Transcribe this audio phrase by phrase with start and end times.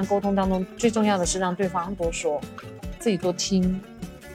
[0.00, 2.40] 上沟通当中，最重要的是让对方多说，
[2.98, 3.78] 自己多听，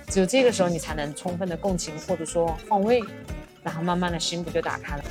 [0.07, 3.03] 只有这个时候你才能充分的共情或者说换位，
[3.63, 5.03] 然后慢慢的心不就打开了。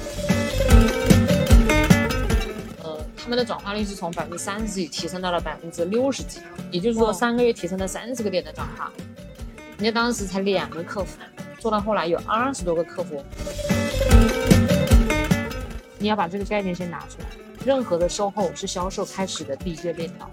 [2.84, 6.38] 呃，他们的转化率是从百分之三十几提升到了百分之六十几，
[6.70, 8.92] 也就是说三个月提升了三十个点的转化。
[9.78, 11.18] 人家当时才两个客服，
[11.58, 13.24] 做到后来有二十多个客服。
[15.98, 17.26] 你要把这个概念先拿出来，
[17.64, 20.28] 任何的售后是销售开始的第一个链条。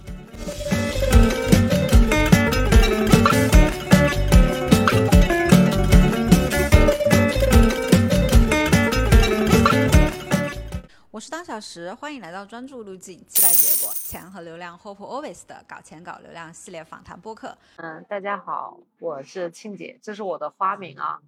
[11.09, 17.57] 我是当小时，欢迎来到专注路径，期待结果，钱和流量，Hope Always 的搞钱搞流量系列访谈播客。
[17.77, 21.21] 嗯，大家好，我是庆姐，这是我的花名啊，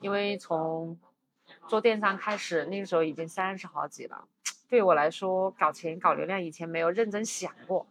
[0.00, 0.98] 因为从
[1.68, 4.24] 做电商开始，那个时候已经三十好几了。
[4.72, 7.86] 对我来说，搞钱搞流量以前没有认真想过。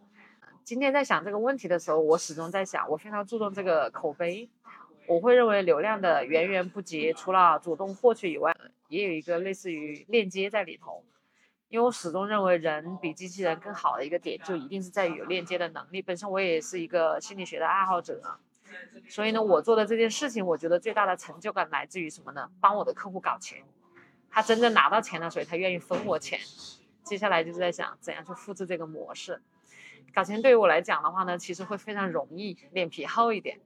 [0.64, 4.50] 今天在想这个问题的时候，我始终在想，我非常注重这个口碑。
[5.06, 8.52] 我会认为流量的源源不绝，除了主动获取以外，
[8.88, 11.04] 也有一个类似于链接在里头。
[11.68, 16.02] 因为我始终认为人比机器人更好的一个点，就一定是在于有链接的能力。
[16.02, 18.20] 本身我也是一个心理学的爱好者。
[19.08, 22.50] 所以呢，我做的这件事情，我觉得最大的成就感来自于什么呢？
[22.60, 23.62] 帮我的客户搞钱，
[24.32, 26.40] 他真正拿到钱了，所以他愿意分我钱。
[27.04, 29.42] 接下来就是在想怎样去复制这个模式。
[30.14, 33.60] 搞钱对于我来讲的话呢，其实会非常容易，脸皮厚一点，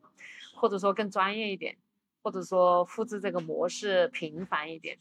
[0.57, 1.77] 或者说更专业一点，
[2.23, 4.99] 或者说复制这个模式频繁一点。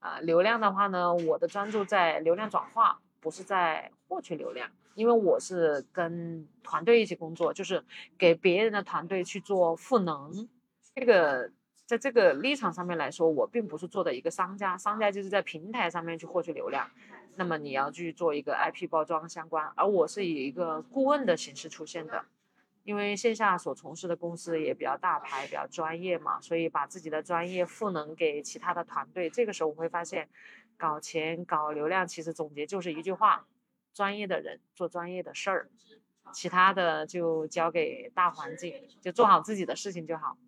[0.00, 4.70] 啊，流量的话呢，我的专注在流量转化，不是在获取流量。
[4.94, 7.82] 因为我是跟团队一起工作，就是
[8.18, 10.48] 给别人的团队去做赋能。
[10.94, 11.50] 这个
[11.92, 16.88] 在这个立场上面来说，我并不是做的一个商家，商家就是在平台上面去获取流量。
[17.36, 22.24] 那么你要去做一个 IP 包装相关，而我是以一个顾问的形式出现的。
[22.84, 29.28] 因为线下所从事的公司也比较大牌、比较专业嘛，所以把自己的专业赋能给其他的团队。
[29.28, 30.26] 这个时候我会发现，
[30.78, 33.46] 搞钱、搞流量，其实总结就是一句话。
[33.92, 35.68] 专业的人做专业的事儿，
[36.32, 38.72] 其他的就交给大环境，
[39.02, 40.38] 就做好自己的事情就好。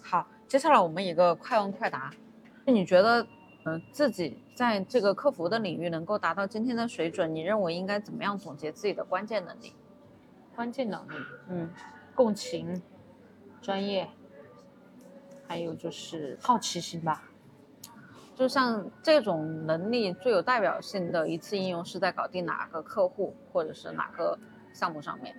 [0.00, 2.10] 好，接下来我们一个快问快答。
[2.64, 3.26] 你觉得，
[3.64, 9.74] 嗯，自己在这个客服的领域能够达到今天的水准，你认为应该怎么样总结自己的关键能力？
[10.54, 11.14] 关键能力，
[11.48, 11.70] 嗯，
[12.14, 12.82] 共情、
[13.62, 14.08] 专业，
[15.46, 17.24] 还有就是好奇心吧。
[18.34, 24.38] 就像这种能力最有代表性的一次应用是在搞定哪个客户或者是哪个
[24.72, 25.34] 项目上面？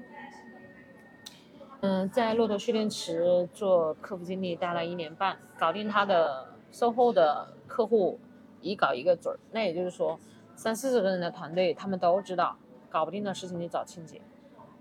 [1.81, 8.19] 嗯，在骆驼蓄电池做客服经理待了一年半，搞定他的售后的客户
[8.59, 9.39] 一搞一个准儿。
[9.51, 10.19] 那也就是说，
[10.55, 12.57] 三四十个人的团队，他们都知道
[12.89, 14.21] 搞不定的事情你找庆姐。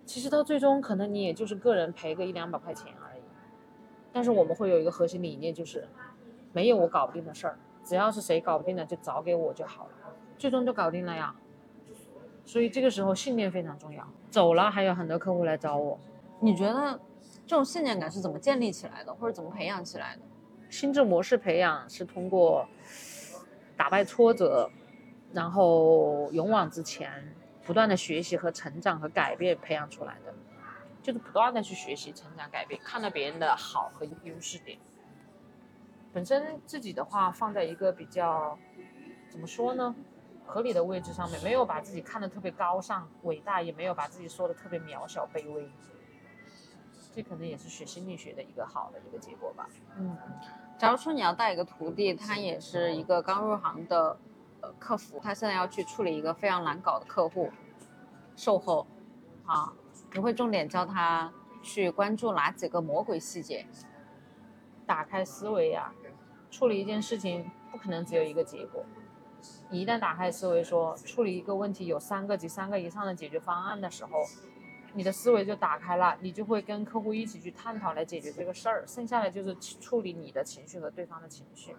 [0.05, 3.21] 其实到最终可能你也就是个人赔个一两百块钱而已。
[4.13, 5.87] 但是我们会有一个核心理念，就是
[6.53, 7.59] 没有我搞不定的事儿。
[7.85, 9.91] 只要是谁搞不定的，就找给我就好了，
[10.37, 11.33] 最终就搞定了呀。
[12.45, 14.05] 所以这个时候信念非常重要。
[14.31, 15.99] 走了还有很多客户来找我，
[16.41, 17.01] 你觉得
[17.47, 20.23] 这种信念感是怎么建立起来的，或者怎么培养起来的？
[20.71, 22.69] 心智模式培养是通过
[23.77, 24.71] 打败挫折，
[25.33, 27.35] 然后勇往直前，
[27.65, 30.35] 不断的学习和成长和改变培养出来的，
[31.03, 34.79] 就是不断的去学习、成长、改变，看到别人的好和优势点。
[36.13, 38.59] 本身自己的话放在一个比较
[39.29, 39.95] 怎么说呢，
[40.47, 45.71] 合理的位置上面，没有把自己看得特别高尚伟大，也没有把自己说的特别渺小卑微，
[47.15, 49.69] 这可能也是学心理学的一个好的一个结果吧。
[49.97, 50.17] 嗯，
[50.79, 54.17] 假如说你要带一个徒弟，他也是一个刚入行的
[54.61, 57.51] 呃客服，他现在要去处理一个非常难搞的客户
[58.37, 58.87] 售后
[59.45, 59.73] 啊，
[60.13, 61.33] 你会重点教他
[61.63, 63.67] 去关注哪几个魔鬼细节？
[64.87, 65.93] 打开思维呀，
[66.51, 68.85] 处理一件事情不可能只有一个结果。
[69.71, 74.25] 你一旦打开思维，说处理一个问题有三个及三个以上的解决方案的时候，
[74.95, 78.85] 你的思维就打开了，你就会跟客户一起去探讨来解决这个事儿。
[78.87, 81.75] 剩下的就是处理你的情绪和对方的情绪，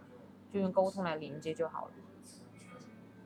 [0.52, 1.92] 就用沟通来连接就好了。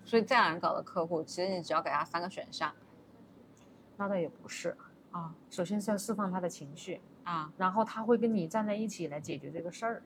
[0.06, 2.74] 所以再难搞的客户，其实你只要给他三个选项，
[3.98, 4.76] 那倒也不是
[5.12, 5.36] 啊。
[5.50, 7.02] 首先是要释放他的情绪。
[7.24, 10.04] 啊，然后他会跟你站在一起来解决这个事儿，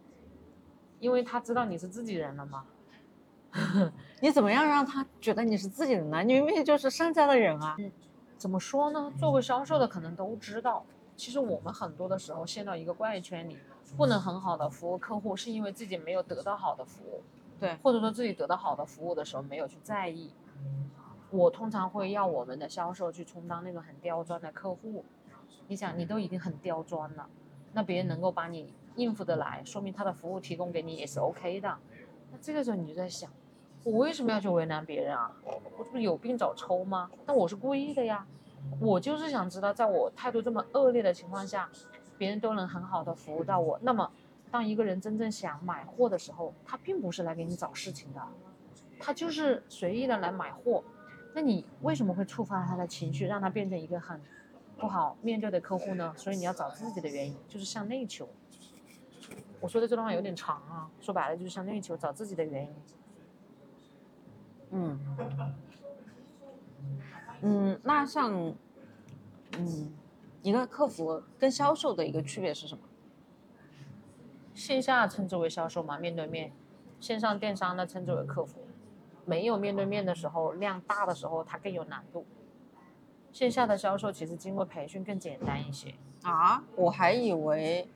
[0.99, 2.63] 因为他知道你是自己人了嘛。
[4.21, 6.21] 你怎么样让他觉得你是自己人呢？
[6.21, 7.75] 你明明就是商家的人啊。
[8.37, 9.11] 怎么说呢？
[9.17, 10.85] 做过销售的可能都知道，
[11.15, 13.57] 其实我们很多的时候陷到一个怪圈里，
[13.97, 17.23] 不能很好的服务客户，是因为自己没有得到好的服务，
[17.59, 20.31] 对，或者说自己得到好的服务的时候没有去在意。
[21.29, 25.03] 我通常会要我们的销售去充当那种很刁钻的客户。
[25.67, 27.27] 你想，你都已经很刁钻了，
[27.73, 31.77] 那别人能够把你应付得来，说明他的服务提供给你也是 OK 的。
[32.31, 33.29] 那这个时候你就在想，
[33.87, 35.31] 我为什么要去为难别人啊？
[35.45, 37.09] 我这不是有病找抽吗？
[37.25, 38.27] 但我是故意的呀，
[38.81, 41.69] 我就是想知道，在我态度这么恶劣的情况下，
[42.17, 43.79] 别人都能很好的服务到我。
[43.81, 44.11] 那么，
[44.51, 48.21] 当一个人真正想买货的时候，他并不是来给你找事情的，
[48.99, 50.83] 他就是随意的来买货。
[51.33, 54.19] 那你为什么会触发他的情绪，让他变成一个很
[54.77, 56.13] 不好面对的客户呢？
[56.17, 58.27] 所以你要找自己的原因，就是向内求。
[59.61, 62.75] 我说的这段话有点长啊，说白了就是向内求，找自己的原因。
[64.71, 64.99] 嗯
[67.41, 68.33] 嗯，那像
[69.57, 69.93] 嗯
[70.41, 72.83] 一个客服跟销售的一个区别是什么？
[74.53, 76.49] 线下称之为销售嘛，面对面；
[76.99, 78.59] 线上电商呢称之为客服。
[79.25, 82.25] 没有面对面的时候，量大的时候它更有难度。
[83.31, 85.93] 线下的销售其实经过培训更简单一些
[86.23, 87.87] 啊，我还以为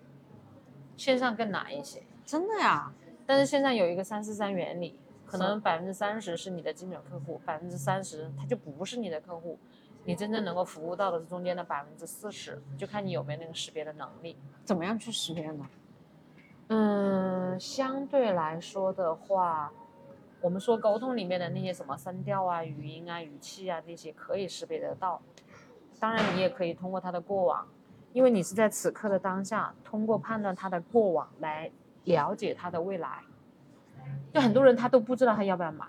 [0.97, 2.03] 线上更难一些。
[2.25, 2.93] 真的呀？
[3.25, 4.99] 但是线上有一个三四三原理，
[5.31, 9.57] 可能百分之三十是你的精准客户，百分之三十他就不是你的客户，
[10.03, 14.37] 你真正能够服务到的是中间的百分之四十，就看你有没有那个识别的能力。
[14.65, 15.65] 怎么样去识别呢？
[16.67, 19.71] 嗯，相对来说的话。
[20.41, 25.21] 我们说沟通里面的那些什么声调啊、语音啊、语气啊这些可以识别得到，
[25.99, 27.67] 当然你也可以通过他的过往，
[28.11, 31.71] 因为你是在此刻的当下，通过判断他的过往来
[32.05, 33.21] 了解他的未来。
[34.33, 35.85] 就很多人他都不知道他要不要买，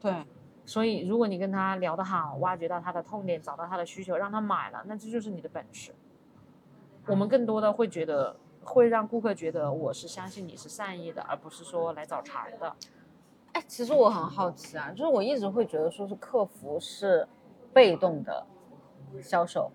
[0.00, 0.24] 对，
[0.64, 5.92] 所以如果你跟他聊得好，挖掘到他的痛点，找到他的需求，让他买了，那这就是你的本事。
[7.06, 8.34] 我们更多的会觉得，
[8.64, 12.74] 会让顾客觉得我是相信你是善意的，而不是说来找茬的。
[13.52, 17.28] 哎，其实我很好奇啊，就是我一直会觉得说是客服是
[17.72, 18.44] 被动的
[19.22, 19.70] 销售，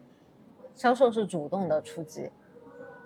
[0.75, 2.29] 销售是主动的出击，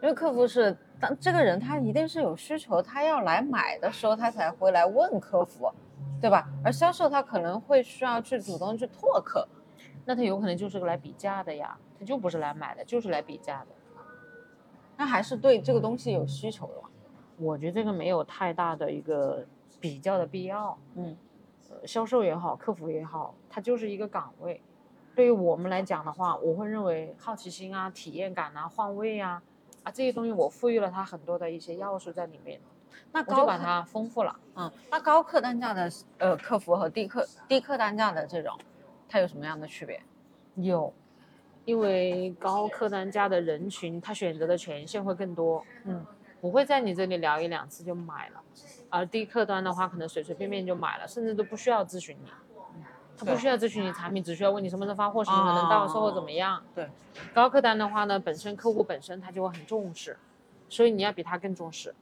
[0.01, 5.71] 因为客服是当这个人他一定是有需求，他要来买的时候他才会来问客服，
[6.21, 6.47] 对吧？
[6.63, 9.47] 而销售他可能会需要去主动去拓客，
[10.05, 13.67] 那他有可能就是个来比价的呀，他就不是来买的，就是来比价的，
[14.97, 16.73] 那还是对这个东西有需求的。
[17.37, 19.45] 我觉得这个没有太大的一个。
[19.81, 21.15] 比较的必要，嗯，
[21.85, 24.59] 销售也好，客服也好，它就是一个岗位。
[25.13, 29.43] 对于我们来讲的话，我会认为好奇心啊、体验感啊、换位啊，
[29.85, 32.59] 啊这些东西我赋予了它很多的一些要素在里面，
[33.13, 34.37] 那我就把它丰富了。
[34.55, 38.57] 嗯，那高客单价的呃客服和低客低客单价的这种，
[39.07, 40.01] 它有什么样的区别？
[40.55, 40.93] 有，
[41.65, 46.05] 因为高客单价的人群，他选择的权限会更多，嗯，
[46.41, 48.41] 不会在你这里聊一两次就买了。
[48.89, 52.29] 而低客端的话，可能随随便便就买了，甚至都不需要咨询你，
[53.17, 56.61] 他不需要咨询你产品，只需要问你什么时候发货，什么时候能到，售后怎么样。
[56.73, 56.89] 对，
[57.33, 60.17] 高客单的话呢，本身客户本身他就会很重视，
[60.67, 61.95] 所以你要比他更重视。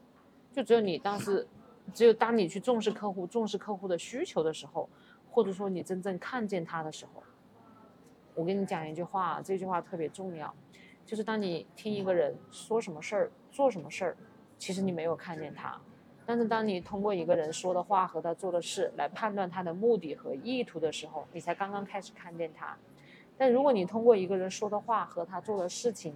[0.51, 1.48] 就只有你当时，
[1.94, 4.89] 只有当你去重视客户、重视客户的需求的时候，
[5.30, 7.24] 或者说你真正看见他的时候，
[8.36, 10.54] 我跟你讲一句话，这句话特别重要，
[11.06, 14.18] 就是当你听一个人说什么事儿、做什么事儿，
[14.57, 15.80] 其实你没有看见他。
[16.25, 22.77] 但是当你通过一个人说的话和他做的事来判断他的目的和意图的时候，你才刚刚开始看见他。
[23.37, 26.15] 但如果你通过一个人说的话和他做的事情，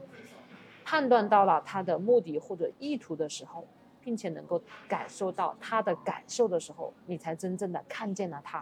[0.85, 3.65] 判断到了他的目的或者意图的时候，
[3.99, 8.61] 并且能够感受到他的感受的时候，你才真正的看见了他。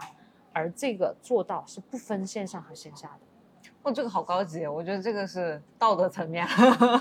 [0.52, 3.35] 而这个做到是不分线上和线下的。
[3.86, 6.44] 哦，这个好高级，我觉得这个是道德层面，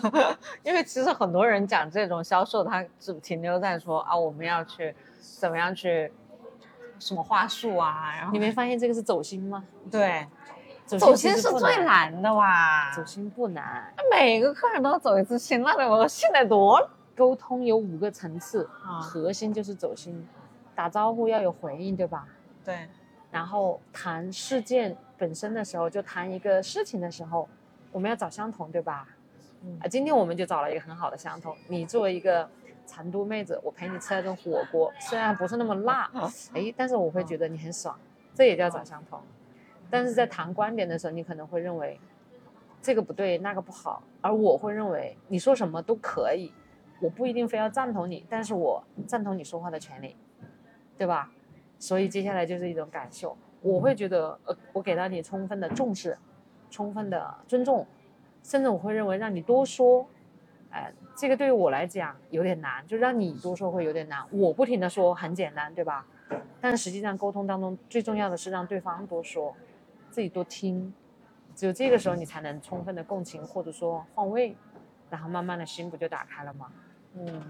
[0.62, 6.14] 因为其实很多人讲这种销售，他只停留在说啊，我们要去怎么样去
[7.00, 9.66] 什么话术啊，然后你没发现这个是走心吗？
[9.90, 10.28] 对，
[10.86, 16.88] 走心是最难的哇，走心不难，每个客人都要走一次心，那得我心得多了。
[17.18, 20.24] 沟通有五个层次，啊核心就是走心，
[20.76, 22.28] 打招呼要有回应，对吧？
[22.64, 22.88] 对，
[23.32, 24.96] 然后谈事件。
[25.18, 27.48] 本身的时候就谈一个事情的时候，
[27.92, 29.08] 我们要找相同，对吧？
[29.80, 31.56] 啊，今天我们就找了一个很好的相同。
[31.68, 32.48] 你作为一个
[32.86, 36.12] 成都妹子，我陪你吃了顿火锅，虽然不是那么辣，
[36.54, 37.98] 哎，但是我会觉得你很爽，
[38.34, 39.20] 这也叫找相同。
[39.90, 42.00] 但是在谈观点的时候，你可能会认为
[42.82, 46.54] 这个不对，那个不好，而我会认为你说什么都可以，
[47.00, 50.16] 我不一定非要赞同你，但是我赞同你说话的权利，
[50.98, 51.32] 对吧？
[51.80, 53.38] 所以接下来就是一种感受。
[53.66, 56.16] 我会觉得，呃，我给到你充分的重视，
[56.70, 57.88] 充分的尊重，
[58.44, 60.08] 甚至我会认为让你多说，
[60.70, 64.24] 哎，这个对于我来讲有点难，就让你多说会有点难。
[64.30, 66.06] 我不停的说很简单，对吧？
[66.62, 69.56] 但实际上沟通当中最重要的是让对方多说，
[70.12, 70.94] 自己多听，
[71.56, 74.56] 只有这个时候你才能充分的共情或者说换位，
[75.10, 76.72] 然后慢慢的心不就打开了吗？
[77.16, 77.42] 嗯，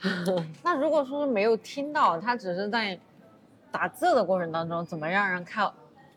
[0.62, 2.98] 那如果说是没有听到，他只是在
[3.74, 5.68] 打字的过程当中，怎么让人看，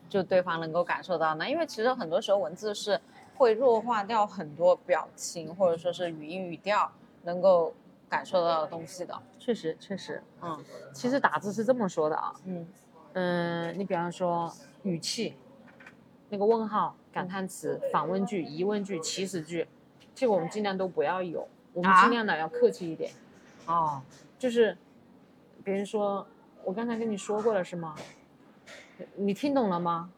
[0.08, 1.50] 就对方能够感受到呢？
[1.50, 3.00] 因为其实很多时候文字是
[3.36, 6.88] 会弱化掉很多表情或者说是语音语调
[7.24, 7.74] 能够
[8.08, 9.20] 感受到的东西的。
[9.40, 12.64] 确实，确实，嗯其实打字是这么说的啊，嗯
[13.14, 14.52] 嗯，你比方说
[14.84, 15.34] 语气，
[16.28, 19.66] 那个问号、感叹词、反问句、疑问句、祈使句，
[20.14, 23.10] 这个我们尽量都不要有，我们啊尽量的要客气一点。
[23.66, 24.00] 哦，
[24.38, 24.78] 就是，
[25.64, 26.24] 别人说
[26.68, 27.94] 我刚才跟你说过了是吗？
[29.16, 30.10] 你听懂了吗？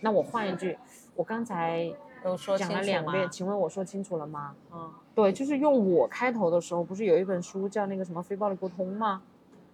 [0.00, 0.78] 那我换一句，
[1.16, 2.72] 我刚才都说讲？
[2.72, 4.54] 了两遍，请问我说清楚了吗？
[4.72, 9.20] 嗯对，就是用我开头的时候，不是有一本书叫那个什么非暴力沟通吗？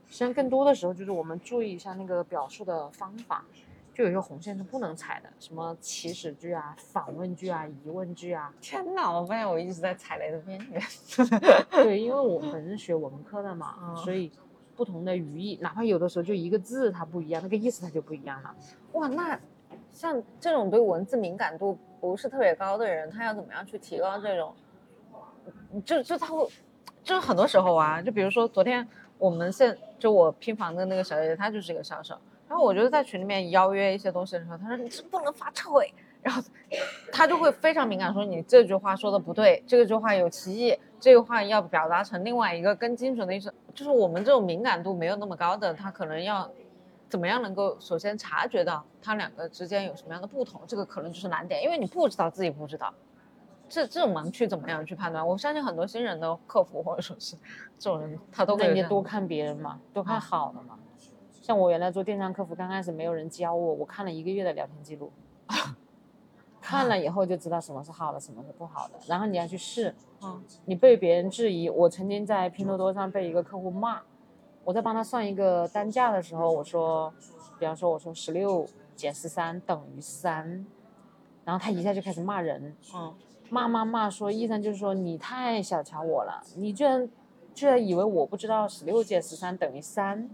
[0.07, 3.45] 实际上更多的时候就是我们注意一下那个表述的方法，
[3.93, 8.51] 就有一个红线是不能踩的，什么祈使句啊、反问句啊、疑问句啊。
[8.63, 10.83] 天哪，我发现我一直在踩雷的边缘。
[11.73, 14.33] 对，因为我本身学文科的嘛，嗯所以
[14.77, 18.55] 不同的语义，哪怕有的时候就一个字它不一样，那个意思它就不一样了。
[18.93, 19.39] 哇，那
[19.93, 24.55] 像这种对文字敏感度不是特别高的人，他要怎么样去提高这种？
[25.85, 26.47] 就就他会，
[27.03, 28.87] 就是很多时候啊，就比如说昨天
[29.19, 32.17] 我们现就我拼房的那个小姐姐，她就是一个销售，
[32.49, 36.43] 然后我就在群里面邀约一些东西的时候，她说你是不能发撤回，然后
[37.11, 46.49] 她就会非常敏感，说你这句话说的不对，这个句话有歧义，这个话要表达成另外一个更精准的意思，就是我们这种敏感度没有那么高的，他可能要
[47.09, 52.95] 怎么样能够首先察觉到他两个之间有什么样的不同，这个可能就是难点，因为你不知道自己不知道，
[53.69, 55.27] 这这种盲区怎么样去判断？
[55.27, 57.35] 我相信很多新人的客服或者说是
[57.81, 60.79] 这种人，他都会那你多看别人嘛，多看好的嘛。
[61.43, 65.11] 像我原来做电商客服，刚开始没有人教我，我看了一个月的聊天记录，
[66.63, 68.95] 看了以后就知道什么是好的，什么是不好的。
[69.09, 69.93] 然后你要去试，
[70.23, 71.69] 嗯你被别人质疑。
[71.69, 74.01] 我曾经在拼多多上被一个客户骂，
[74.65, 77.13] 我在帮他算一个单价的时候，我说，
[77.59, 78.65] 比方说我说十六
[78.95, 80.65] 减十三等于三，
[81.45, 83.13] 然后他一下就开始骂人，嗯
[83.51, 87.11] 骂骂骂，说意思就是说你太小瞧我了，你居然
[87.53, 90.31] 居然以为我不知道十六减十三等于三，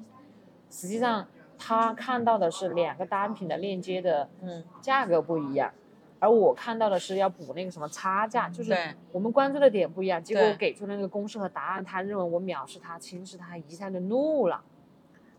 [0.70, 1.26] 实际上
[1.58, 5.72] 他看到的是两个单品的链接的嗯价格不一样，
[6.20, 8.74] 而我看到的是要补那个什么差价，就是
[9.12, 14.62] 我们关注的点不一样，结果我给出那个公式和答案，他认为我藐视他、轻视他，一下就怒了。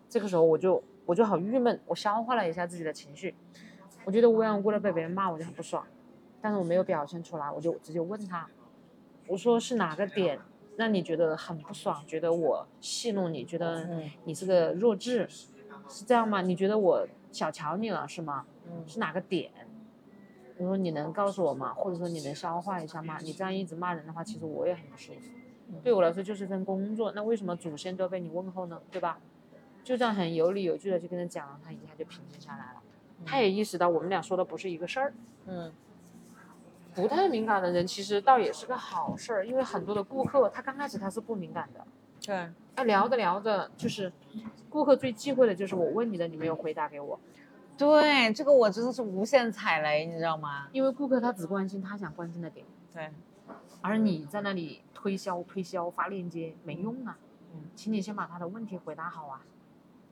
[0.07, 3.35] 这个时候我就我就好郁闷，我消化了一下自己的情绪，
[4.05, 5.85] 我觉得无缘无故的被别人骂，我就很不爽，
[6.41, 8.47] 但是我没有表现出来，我就直接问他，
[9.27, 10.39] 我说是哪个点
[10.77, 15.27] 让你觉得很不爽，觉得我戏弄你，觉得嗯你是个弱智，
[15.89, 16.41] 是这样吗？
[16.41, 18.45] 你觉得我小瞧你了是吗？
[18.65, 19.51] 嗯是哪个点？
[20.59, 21.73] 我说你能告诉我吗？
[21.73, 23.17] 或者说你能消化一下吗？
[23.21, 25.31] 你这样一直骂人的话，其实我也很不舒服。
[25.83, 28.81] 对我来说就是份工作，那为什么祖先都被你问候呢？
[28.91, 29.19] 对吧？
[29.83, 32.81] 就这样很有理有据的去跟他讲了，他一下就平静下来了。
[33.25, 35.13] 他也意识到我们俩说的不是一个事儿。
[35.47, 35.71] 嗯
[36.95, 41.85] 不太敏感的人其实倒也是个好事儿，因为很多的顾客他刚开始他是不敏感的，
[42.25, 42.35] 对
[42.75, 44.11] 哎聊着聊着就是，
[44.69, 47.17] 顾客最忌讳的就是我问你的你没有回答给我，
[47.79, 50.67] 对，这个我真的是无限踩雷，你知道吗？
[50.73, 52.65] 因为顾客他只关心他想关心的点。
[52.93, 53.09] 对，
[53.79, 57.17] 而你在那里推销、推销、发链接没用啊。
[57.53, 59.41] 嗯，请你先把他的问题回答好啊。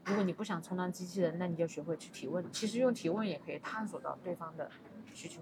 [0.06, 2.50] 如果你不想充当机器人，那你就学会去提问。
[2.54, 4.72] 其实用提问也可以探索到对方的
[5.14, 5.42] 需求。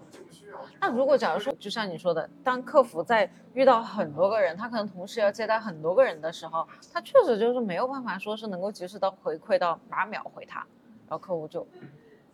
[0.80, 11.64] 那如果假如说，就像你说的，当客服在遇到很多个人，他可能同时要接待很多个人的时候，他确实就是没有办法说是能够及时的回馈到哪秒回他，然后客户就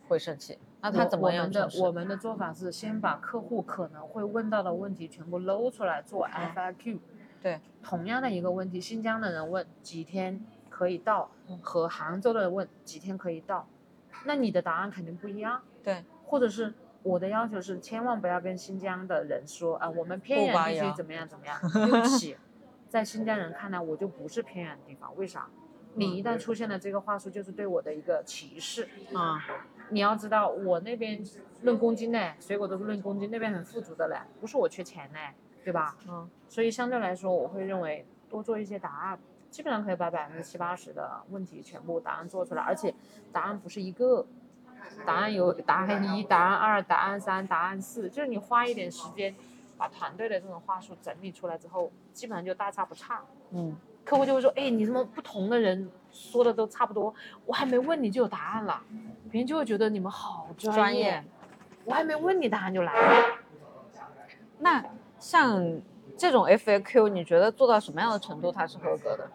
[0.07, 0.57] 会生气。
[0.81, 6.99] 那他怎么样我们的我们的做法是先把客户可能会问到的问题全部搂出来做 FAQ。
[7.41, 11.29] 对，同样的一个问题，新疆的人问几天可以到，
[11.61, 13.67] 和杭州的人问几天可以到，
[14.25, 15.61] 那你的答案肯定不一样。
[15.83, 21.59] 对，或者是我的要求是，千万不要跟新疆的人说啊，我们偏远地区怎么样 怎么样。
[21.61, 22.37] 对不起，
[22.87, 25.47] 在新疆人看来，我就不是偏远的地方，为啥？
[25.95, 28.87] 你一旦出现了这个话术，就是对我的一个歧视。
[29.13, 29.37] 啊，
[29.93, 31.23] 你要知道，我那边
[31.61, 35.19] 论公斤呢，水果都是论公斤，那边很富足的嘞，不是我缺钱呢，
[35.63, 35.95] 对吧？
[36.09, 39.19] 嗯，所以相对来说，我会认为多做一些答案，
[39.49, 42.93] 基本上可以把百分之七八十的问题全部答案做出来，而且
[43.31, 44.25] 答案不是一个，
[45.05, 49.33] 答案有答案一、答案二、答案三、答案四，就是你花一点时间
[49.77, 53.23] 把团队的这种话术整理出来之后，基本上就大差不差。
[53.51, 57.13] 嗯，客户就会说，哎，你怎么不同的人说的都差不多，
[57.45, 58.81] 我还没问你就有答案了，
[59.31, 61.23] 别人就会觉得你们好专专业
[61.85, 63.37] 我还没问你，答案就来了。
[64.59, 64.83] 那
[65.19, 65.81] 像
[66.17, 69.29] 这种 FAQ，你觉得做到什么样的程度它是合格的？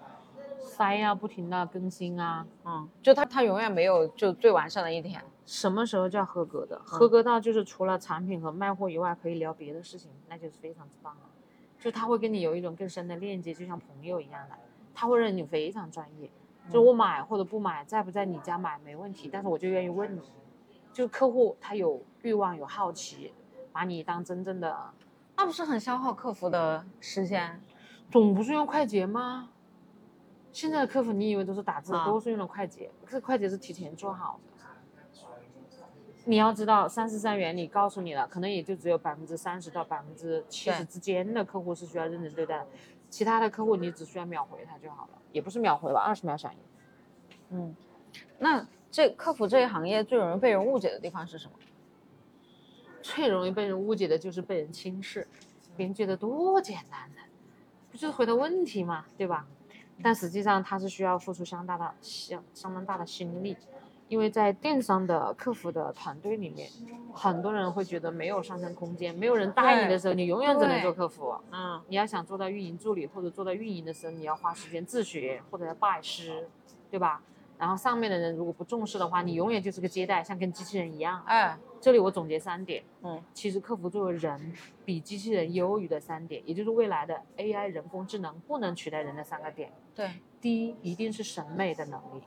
[0.61, 5.23] 塞呀，不停的更新啊，嗯，就它它永远没有就最完善的一天。
[5.45, 6.79] 什么时候叫合格的？
[6.85, 11.21] 合格到就是除了产品和卖货以外，可以聊别的事情，那就是非常之棒了。
[11.79, 14.57] 就他会跟你有一种更深的链接，就像朋友一样的，
[14.95, 16.31] 他会认为你非常专业。
[16.71, 20.23] 就我买或者不买，在不在你家买没问题，但是我就愿意问你。
[20.93, 23.33] 就客户他有欲望有好奇，
[23.73, 24.91] 把你当真正的，
[25.37, 27.61] 那不是很消耗客服的时间？
[28.11, 29.51] 总不是用快捷吗？
[30.51, 34.48] 现在的客服你以为都是打字，都是用的快捷，可是快捷是提前做好的。
[36.29, 42.67] 你要知道，三十三原理告诉你了，可能也就只有百分之三十到百分之七十之间的客户是需要认真对待的，
[43.09, 46.59] 其他的客户你只需要秒回他就好了，也不是秒回吧，二十秒响应。
[47.57, 47.75] 嗯，
[48.39, 51.55] 那这客服这一行业最容易被人误解的地方是什么？
[53.01, 55.27] 最容易被人误解的就是被人轻视，
[55.79, 57.23] 别人觉得多简单的，
[57.91, 59.47] 不就是回答问题嘛，对吧？
[60.03, 63.57] 但实际上他是需要付出相当大的相相当大的心力。
[64.09, 66.69] 因为在电商的客服的团队里面，
[67.13, 71.35] 很多人会觉得没有上升空间，没有人带你的时候，你永远只能做客服。
[71.51, 76.49] 嗯，你要想做到运营助理或者做到运营的时候，你要花时间自学或者要拜师，
[76.91, 77.23] 对吧？
[77.59, 81.21] 然后上面的人如果不重视的话，你永远就是个接待，像跟机器人一样。
[81.27, 82.83] 哎，这里我总结三点。
[83.03, 84.53] 嗯，其实客服作为人
[84.85, 89.73] 比机器人优于的三点，也就是未来的 AI 人工智能不能取代人的三个点。
[89.95, 90.09] 对，
[90.41, 92.23] 第一一定是审美的能力。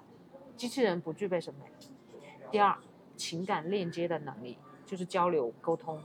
[0.56, 1.66] 机器人不具备审美。
[2.52, 2.78] 第二，
[3.16, 6.02] 情感链接的能力就是交流沟通。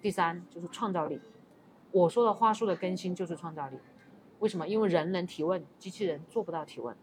[0.00, 1.20] 第三，就是创造力。
[1.92, 3.78] 我说的话术的更新就是创造力。
[4.38, 4.66] 为什么？
[4.66, 6.96] 因为人能提问，机器人做不到提问，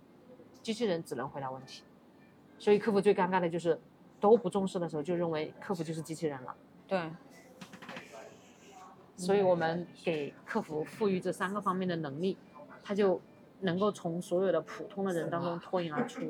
[0.62, 1.84] 机器人只能回答问题。
[2.58, 3.80] 所以客服最尴尬的就是
[4.20, 6.56] 都不重视的时候，就认为客服就是机器人了。
[6.88, 7.12] 对。
[9.16, 12.38] 所以我们给客服赋予这三个方面的能力，
[12.84, 13.22] 他就。
[13.60, 16.22] 能够从所有的普通的人当中脱颖而出，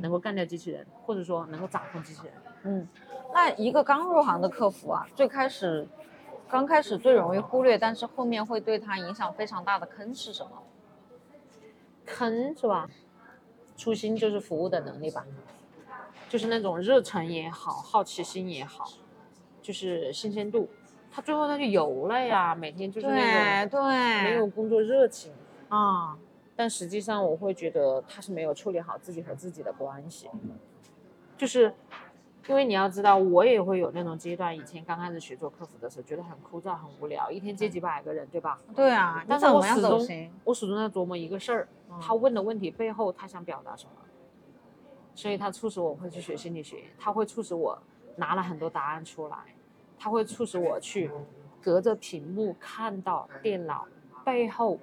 [0.00, 2.34] 能够干掉机器人，或者说能够掌控机器人。
[2.64, 2.88] 嗯，
[3.32, 5.86] 那一个刚入行的客服啊，最开始，
[6.48, 10.50] 刚开始最容易忽略，但是后面会对他影响非常大的坑是什么？
[12.04, 12.88] 坑是吧？
[13.76, 15.24] 初心就是服务的能力吧，
[16.28, 18.88] 就是那种热忱也好，好奇心也好，
[19.62, 20.68] 就是新鲜度。
[21.10, 25.32] 他最后他就油了呀，每天就是那种对没有工作热情
[25.68, 26.16] 啊。
[26.56, 30.30] 但实际上，我会觉得他是没有处理好自己和自己的关系，
[31.36, 31.74] 就是
[32.48, 34.56] 因为你要知道，我也会有那种阶段。
[34.56, 38.58] 以前刚开始学做客服的时候，觉得很枯燥、很无聊，一天接几百个人，对吧？
[38.74, 39.22] 对啊。
[39.28, 41.68] 但是我始终，我始终在琢磨一个事儿：
[42.00, 43.90] 他问的问题背后，他想表达什么？
[45.14, 47.78] 所以，他促使我会去学心理学，他会促使我
[48.16, 49.36] 拿了很多答案出来，
[49.98, 51.10] 他会促使我去
[51.60, 53.86] 隔着屏幕看到电脑
[54.24, 54.78] 背后。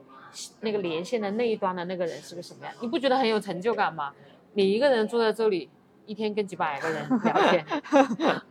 [0.61, 2.73] 那个连线的那一端的那个人是个什么样？
[2.81, 4.13] 你不觉得很有成就感吗？
[4.53, 5.69] 你一个人坐在这里，
[6.05, 7.65] 一天跟几百个人聊天，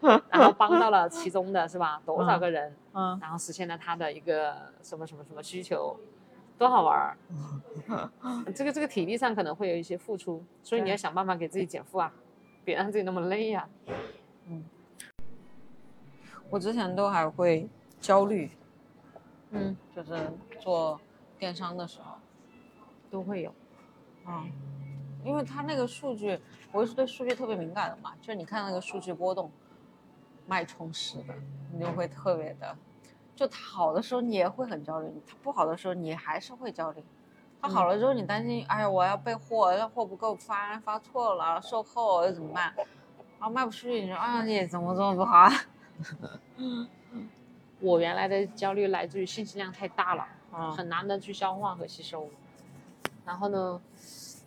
[0.30, 2.00] 然后帮到了其中的是吧？
[2.04, 2.74] 多少个人？
[2.94, 5.96] 嗯，然后实现了他的一个什么什么什么需求，
[6.58, 7.16] 多好玩儿！
[8.54, 12.12] 这个这个体力上可能会有一些付出，所以你要想办法给自己减负啊，
[12.64, 13.68] 别让自己那么累呀。
[14.48, 14.64] 嗯，
[16.50, 17.68] 我之前都还会
[18.00, 18.50] 焦虑，
[19.52, 20.16] 嗯，就是
[20.58, 21.00] 做。
[21.42, 22.14] 电商的时候
[23.10, 23.52] 都会有，
[24.28, 24.48] 嗯，
[25.24, 26.38] 因为他那个数据，
[26.70, 29.50] 我是对数据特别敏感的嘛，就是你看那个数据波动，
[30.46, 31.34] 脉冲式的，
[31.72, 32.76] 你就会特别的，
[33.34, 37.02] 就它好的时候你也会很焦虑，它不好的时候你还是会焦虑，
[37.60, 42.72] 它好了之后你担心，哎呀我要备货，这货不够发，发错了，售后又怎么办？
[43.40, 45.50] 然后卖不出去，你说啊你怎么这么不好啊？
[47.80, 50.24] 我原来的焦虑来自于信息量太大了。
[50.52, 52.28] 很难的去消化和吸收，
[53.24, 53.80] 然后呢，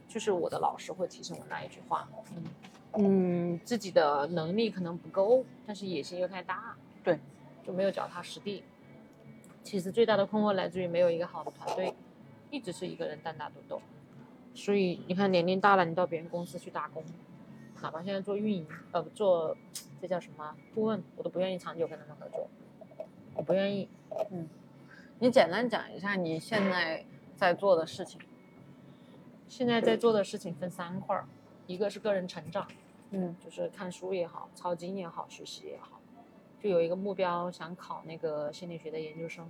[0.08, 2.08] 就是我的老师会提醒我那一句话，
[2.94, 7.20] 嗯，自己的能力可能不够，但是野心又太大，对，
[7.66, 8.64] 就没有脚踏实地。
[9.64, 11.94] 其实最大的困惑来自于没有一个好的团队，
[12.52, 13.82] 一直是一个人单打独斗。
[14.54, 17.04] 所以你看，年龄大了，你到别人公司去打工，
[17.82, 19.58] 哪怕现在做运营，呃，做
[20.00, 22.48] 这叫什么顾问，我都不愿意长久跟他们合作，
[23.34, 23.90] 我不愿意，
[24.30, 24.48] 嗯。
[25.20, 27.06] 你简单讲一下你现在
[27.38, 28.20] 在做的事情。
[29.48, 31.26] 现在在做的事情分三块儿，
[31.68, 32.68] 一个是个人成长，
[33.12, 36.02] 嗯，就是看书也好，抄经也好，学习也好，
[36.62, 39.48] 就有一个目标想考那个心理学的研究生，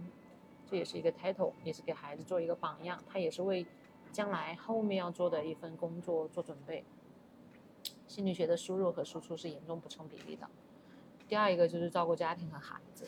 [0.69, 3.65] 这也是一个 title，也是给孩子做一个榜样，他也是为
[4.12, 6.84] 将来后面要做的一份工作做准备。
[8.08, 10.47] 心理学的输入和输出是严重不成比例的。
[11.28, 13.08] 第二一个就是照顾家庭和孩子，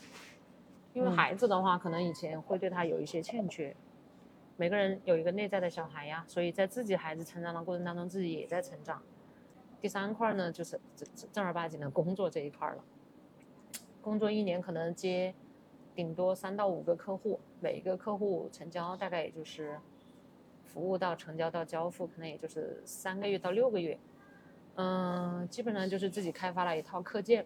[0.98, 3.76] 因为嗯孩子的话，可能以前会对他有一些欠缺。
[4.56, 9.00] 每个人有一个内在的小孩呀，所以在自己孩子成长的过程当中，自己也在成长。
[9.80, 12.84] 第三块呢，就是正正正儿八经的工作这一块了。
[14.02, 15.36] 工作一年可能接
[15.94, 19.80] 顶多三到五个客户，每一个客户成交大概也就是
[20.66, 24.00] 服务到成交到交付，可能也就是三个月到六个月。
[24.74, 27.46] 嗯，基本上就是自己开发了一套课件，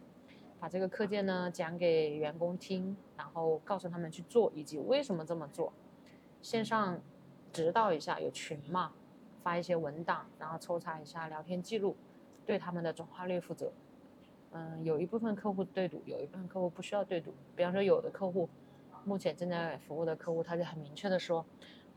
[0.61, 5.73] 把这个课件呢讲给员工听，然后告诉他们去做，以及为什么这么做。
[6.39, 7.01] 线上
[7.51, 8.93] 指导一下，有群嘛，
[9.41, 11.95] 发一些文档，然后抽查一下聊天记录，
[12.45, 13.71] 对他们的转化率负责。
[14.51, 17.33] 嗯，有一部分客户对赌，有一部分客户不需要对赌。
[17.55, 18.47] 比方说，有的客户，
[19.03, 21.43] 目前正在服务的客户，他就很明确的说，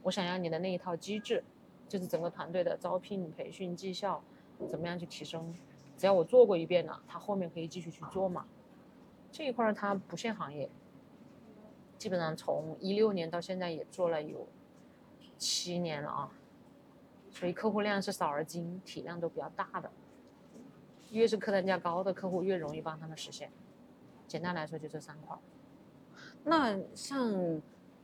[0.03, 1.44] 我想要你的那一套机制，
[1.87, 4.24] 就是整个团队的招聘、培训、绩效，
[4.66, 5.55] 怎么样去提升。
[5.96, 8.46] 只要我做过一遍了，他后面可以继续去做嘛。
[9.30, 10.68] 这一块儿它不限行业，
[11.98, 14.46] 基本上从一六年到现在也做了有
[15.37, 16.30] 七年了啊，
[17.30, 19.90] 所以客户量是少而精，体量都比较大的。
[21.11, 23.50] 越是客单价高的客户，越容易帮他们实现。
[24.26, 25.38] 简单来说就这三块儿。
[26.42, 27.61] 那像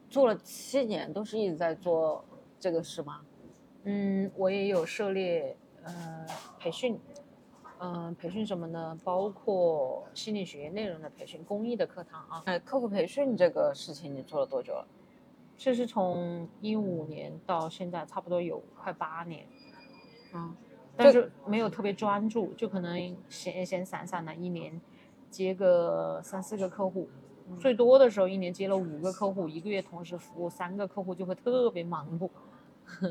[0.09, 2.25] 做了七年，都是一直在做
[2.59, 3.25] 这个事吗？
[3.85, 6.27] 嗯，我也有涉猎呃
[6.59, 6.99] 培训，
[7.83, 8.99] 嗯、培训什么呢？
[9.03, 12.43] 包括心理学内容的培训、公益的课堂啊。
[12.45, 14.87] 呃，客户培训这个事情你做了多久了？
[15.57, 19.47] 这是从一五年到现在，差不多有快八年，
[20.35, 20.55] 嗯，
[20.97, 24.79] 但是没有特别专注，就可能闲闲散散的，一年
[25.31, 27.09] 接个三四个客户。
[27.59, 32.31] 最多的时候，一年接了五个客户，一个月同时服务三个客户，就会特别忙碌。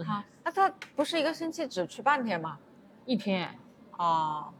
[0.03, 2.57] 好，那他不是一个星期只去半天吗？
[3.05, 3.49] 一天
[3.91, 4.51] 啊，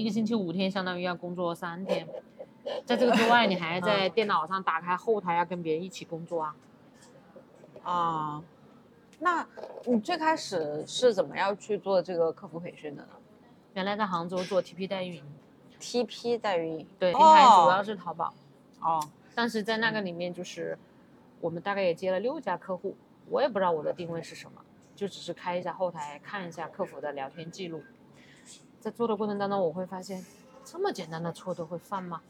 [0.00, 2.08] 一个星期五天，相当于要工作三天。
[2.86, 6.56] 在这个之外，你还在电脑上打开后台，要跟别人一起工作啊。
[7.82, 8.42] 啊，
[9.18, 9.46] 那
[9.84, 13.08] 你最开始是怎么样去做这个客服培训的呢
[13.74, 15.24] 原来在杭州做 TP 代运营
[15.78, 18.32] ，？TP 代运营，对，平台主要哦是淘宝。
[18.80, 20.78] 哦，但是在那个里面，就是
[21.42, 22.96] 我们大概也接了六家客户，
[23.28, 24.62] 我也不知道我的定位是什么，
[24.96, 27.82] 就只是开一下后台，看一下客服的聊天记录。
[28.80, 30.24] 在做的过程当中，我会发现
[30.64, 32.22] 这么简单的错都会犯吗？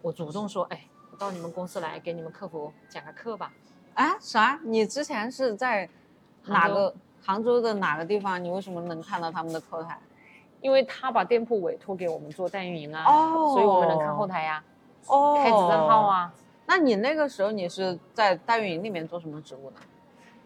[0.00, 3.52] 我主动说，哎，我到你们公司来给你们客服讲个课吧。
[3.94, 4.58] 啊，啥？
[4.64, 5.86] 你之前是在
[6.46, 8.42] 哪个杭州的哪个地方？
[8.42, 9.98] 你为什么能看到他们的后台？
[10.62, 14.64] 因为他把店铺委托给我们做代运营啊，哦所以我们能看后台呀、
[15.08, 16.06] 哦，开子账号。
[16.06, 16.32] 啊。
[16.64, 19.76] 那你那个时候你是在代运营里面做什么职务呢？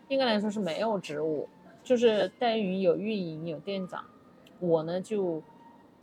[0.08, 1.48] 应该来说是没有职务，
[1.84, 4.04] 就是代运营有运营有店长，
[4.58, 5.42] 我呢就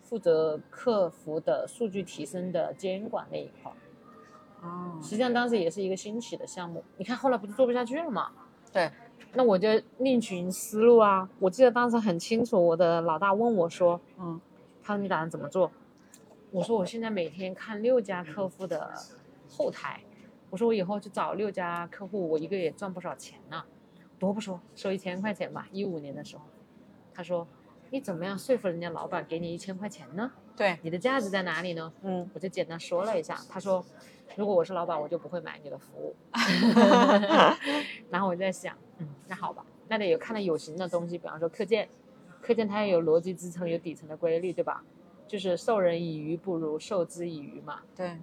[0.02, 3.76] 负责客服的数据提升的监管那一块儿。
[4.68, 8.32] 哦实际上当时也是一个新起的项目，你看后来不是做不下去了吗？
[8.72, 8.89] 对，
[9.34, 11.30] 那我就另寻思路啊。
[11.38, 14.39] 我记得当时很清楚，我的老大问我说嗯
[14.82, 15.70] ，：“他说你打算怎么做？”
[16.50, 18.94] 我说：“我现在每天看六家客户的
[19.50, 20.00] 后台，
[20.50, 23.62] 我说我以后去找六家客户，我一个月赚不少钱呢。
[24.18, 25.68] 多不说，收一千块钱吧。
[25.72, 26.44] 一五年的时候，
[27.13, 27.46] 他说
[27.93, 30.32] ：“你怎么样说服人家老板给你一千块钱呢？
[30.58, 33.86] 对，你的价值在哪里呢？”嗯，我就简单说了一下，他说，
[34.36, 36.15] 如果我是老板，我就不会买你的服务。
[38.10, 41.88] 然后我就在想，嗯，那好吧，那得有看到有形的东西，比方说课件，
[42.41, 44.84] 课件它要有逻辑支撑，有底层的规律，对吧？
[45.27, 47.82] 就是授人以鱼不如授之以渔嘛。
[47.95, 48.17] 对，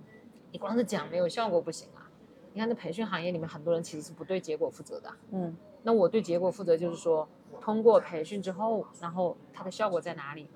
[0.51, 2.11] 你光是讲没有效果不行啊。
[2.53, 5.15] 你看，这培训行业里面，很多人其实是不对结果负责的。
[5.31, 7.29] 嗯那我对结果负责，就是说，
[7.61, 10.49] 通过培训之后，然后它的效果在哪里？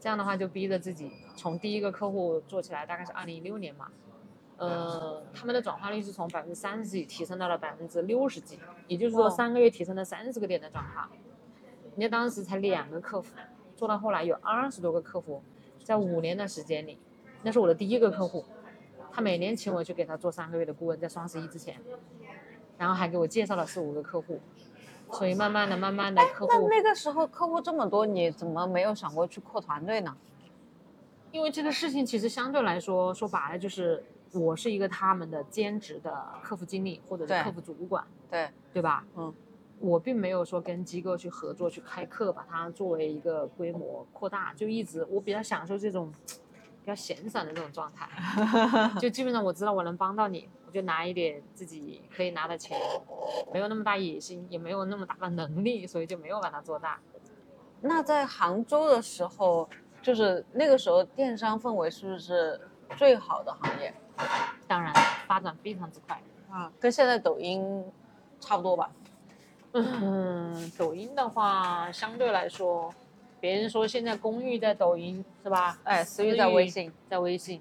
[0.00, 3.88] 这样的话，就逼着自己从第一个客户做起来，大概是二零一六年嘛，
[4.58, 11.10] 呃，他们的转化率是从百分之三十几提升到了百分之六十几，也就是说三个月提升了三十个点的转化。
[11.92, 13.34] 人家当时才两个客服，
[13.76, 15.42] 做到后来有二十多个客服，
[15.82, 16.98] 在五年的时间里，
[17.42, 18.44] 那是我的第一个客户，
[19.10, 21.80] 他每年请我去给他做三个月的顾问，在双十一之前，
[22.84, 24.38] 然后还给我介绍了四五个客户，
[25.10, 30.14] 所以慢慢的、慢慢的客户，那那个时候客户这么多，你怎么没有想过去扩团队呢？
[31.32, 39.02] 因为这个事情其实相对来说，说白了就是我是一个他们的兼职的客服经理或者是客服主管，对，对吧？
[39.16, 39.32] 嗯，
[39.78, 46.12] 我并没有说跟机构去合作去开课，把它作为一个规模扩大，就一直我比较享受这种
[46.84, 48.06] 比较闲散的这种状态，
[49.00, 52.78] 就基本上我知道我能帮到你，我就拿一点自己可以拿的钱，
[53.54, 57.00] 没有那么大野心，也没有那么大的能力，所以就没有把它做大。
[57.80, 59.66] 那在杭州的时候，
[60.02, 62.60] 就是那个时候电商氛围是不是
[62.98, 63.94] 最好的行业
[64.66, 64.92] 当然
[65.26, 66.20] 发展非常之快。
[66.50, 67.82] 啊，跟现在抖音
[68.38, 68.90] 差不多吧？
[69.72, 72.94] 嗯，抖音的话，相对来说，
[73.44, 75.78] 别人说现在公寓在抖音是吧？
[75.84, 77.60] 哎，私域在微信，在微信。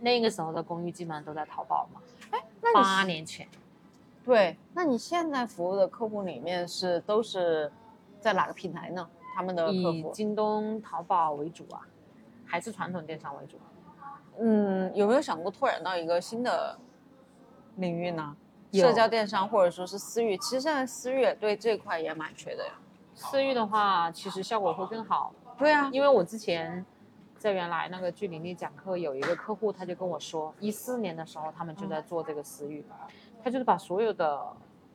[0.00, 2.00] 那个时候的公寓基本上都在淘宝嘛。
[2.30, 3.46] 哎，那八年前。
[4.24, 7.70] 对，那你现在服务的客户里面是都是
[8.18, 9.06] 在哪个平台呢？
[9.36, 11.86] 他们的客以京东、淘宝为主啊，
[12.46, 13.58] 还是传统电商为主？
[14.38, 16.78] 嗯，有没有想过拓展到一个新的
[17.76, 18.34] 领域呢？
[18.72, 22.72] 社交电商或者说是私域，其实现在私域对这块也蛮缺的呀。
[23.18, 25.32] 私域的话，其实效果会更好。
[25.58, 26.84] 对啊，因为我之前
[27.36, 32.84] 在原来那个聚领力讲课，有一个客户他就跟我说，一四年的时候他们就在做这个私域，
[33.42, 34.40] 他就是把所有的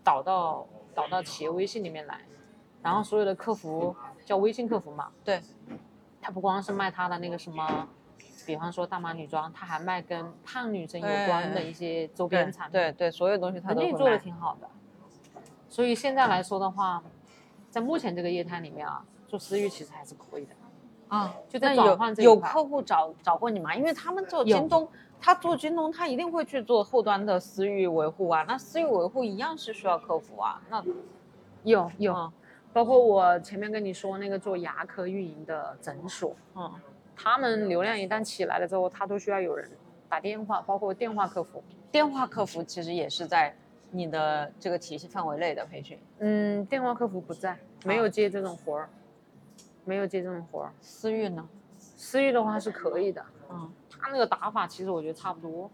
[0.03, 2.21] 导到导到企业微信里面来，
[2.81, 5.12] 然后所有的客服叫微信客服嘛。
[5.23, 5.41] 对，
[6.21, 7.88] 他不光是卖他的那个什么。
[8.45, 14.67] 比方说大码女装，他还卖跟胖女生有关的一些周边产品，对对，所有东西他都做的挺好的。
[15.69, 17.01] 所以现在来说的话，
[17.73, 20.53] 在目前这个业态里面啊，做私域其实还是可以的。
[21.07, 23.75] 啊，就在转换这有客户找找过你吗？
[23.75, 24.88] 因为他们做京东，
[25.19, 28.45] 他做京东，他一定会去做后端的私域维护啊。
[28.47, 30.62] 那私域维护一样是需要客服啊。
[30.69, 30.83] 那
[31.63, 32.31] 有有，
[32.71, 36.71] 包括我前面跟你说那个做牙科运营的诊所，嗯。
[37.15, 39.67] 他们流量一旦起来了之后，他都需要有人
[40.07, 41.63] 打电话，包括电话客服。
[41.91, 43.55] 电话客服其实也是在
[43.95, 45.99] 你的这个体系范围内的培训。
[46.17, 48.89] 嗯，电话客服不在，没有接这种活儿，
[49.86, 50.73] 没有接这种活儿。
[50.82, 51.47] 私域呢？
[51.77, 53.23] 私域的话是可以的。
[53.51, 55.69] 嗯，他那个打法其实我觉得差不多，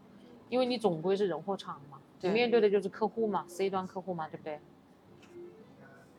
[0.50, 4.60] 因为你总归是人货场嘛，你面对的就是客户嘛，C 端客户嘛，对不对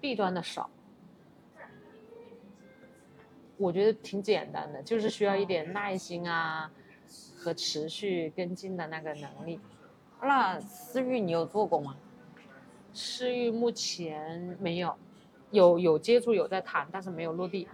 [0.01, 0.71] ？B 端的少。
[3.59, 6.73] 我觉得挺简单的，就是需要一点耐心啊，
[7.37, 9.61] 和持续跟进的那个能力。
[10.23, 11.97] 那私域你有做过吗？
[12.93, 14.95] 私域目前没有，
[15.51, 17.69] 有有接触有在谈，但是没有落地。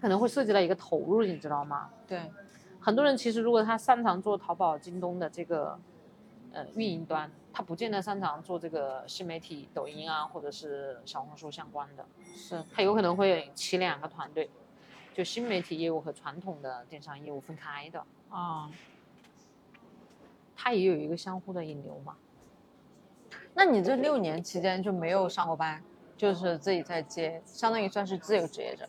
[0.00, 1.90] 可能会涉及到一个投入，你知道吗？
[2.06, 2.30] 对，
[2.80, 5.78] 很多人其实如果他擅长做淘宝、京东的这个
[6.52, 7.30] 呃运营端。
[7.54, 14.48] 他不见得擅长做这个新媒体、抖音啊，或者是小红书相关的，是他有可能会起两个团队，
[15.12, 18.70] 就新媒体业务和传统的电商业务分开的啊。
[20.62, 22.14] 他也有一个相互的引流嘛。
[23.52, 25.82] 那你这六年期间就没有上过班，
[26.16, 28.88] 就是自己在接，相当于算是自由职业者。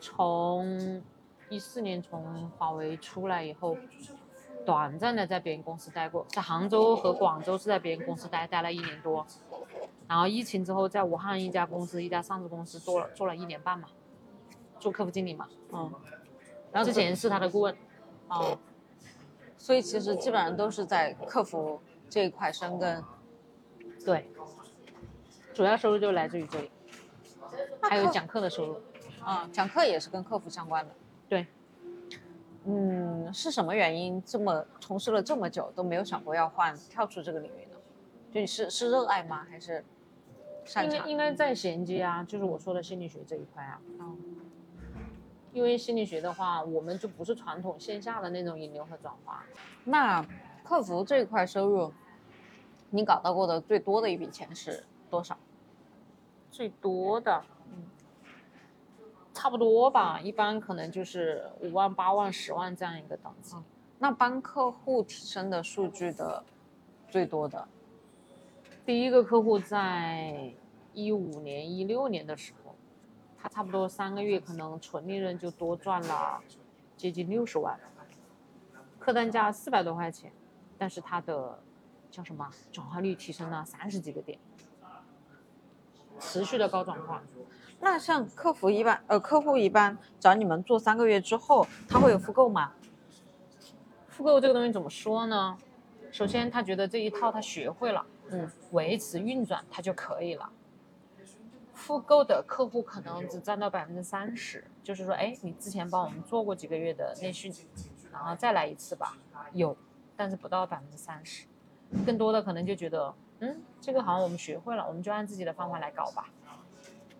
[0.00, 1.02] 从
[1.48, 3.78] 一四年从华为出来以后。
[4.66, 9.26] 短暂的在别人公司待过，在杭州和广州是在别人公司待待了一年多，
[10.06, 13.88] 然后疫情之后在武汉一家公司一家上市公司做了做了一年半嘛，
[14.78, 15.90] 做客服经理嘛，嗯，
[16.70, 17.74] 然后之前是他的顾问，
[18.28, 18.56] 哦，
[19.60, 23.04] 所以其实基本上都是在客服这一块深耕，
[24.02, 24.26] 对，
[25.52, 26.70] 主要收入就来自于这里，
[27.82, 28.80] 还有讲课的收入，
[29.22, 30.94] 啊，讲课也是跟客服相关的，
[31.28, 31.46] 对。
[32.64, 37.76] 嗯，是什么原因这么从事了这么久都没有想过要换跳出这个领域呢？
[38.32, 39.46] 就你是是热爱吗？
[39.50, 39.84] 还是
[40.64, 40.96] 擅长？
[40.96, 43.78] 应该应该在衔接啊，就是我说的心理学这一块啊。
[43.98, 44.29] 嗯。
[45.52, 49.44] 因为心理学的话，我们就不是传统线下的那种引流和转化。
[49.84, 50.24] 那
[50.62, 51.92] 客服这一块收入，
[52.90, 55.36] 你搞到过的最多的一笔钱是多少？
[56.50, 57.42] 最多的。
[57.72, 57.84] 嗯
[59.32, 63.56] 差不多吧，一般可能就是五万、八万、十万这样一个档次。
[63.98, 66.44] 那帮客户提升的数据的
[67.08, 67.66] 最多的，
[68.84, 70.52] 第一个客户在
[70.92, 72.59] 一五年、一六年的时候，
[73.42, 76.40] 他差不多三个月可能纯利润就多赚了
[76.96, 77.78] 接近六十万，
[78.98, 80.30] 客单价四百多块钱，
[80.76, 81.58] 但是他的
[82.10, 84.38] 叫什么转化率提升了三十几个点，
[86.18, 87.22] 持续的高转化。
[87.80, 92.72] 那像客服一般，呃，客户一般找你们做三个月之后，他会有复购吗？
[94.08, 95.56] 复购这个东西怎么说呢？
[96.12, 100.50] 首先他觉得这一套他学会了，嗯，维持运转他就可以了。
[101.90, 107.52] 复购的客户可能只占到百分之三十，就是说，哎，你之前帮我们做过几个月的内训，
[108.12, 109.18] 然后再来一次吧，
[109.52, 109.76] 有，
[110.16, 111.48] 但是不到百分之三十，
[112.06, 116.30] 更多的可能就觉得，嗯，这个好像我们学会了，我们就按自己的方法来搞吧。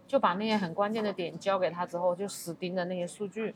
[0.06, 3.52] 就把那些很关键的点交给他之后，就死盯着那些数据，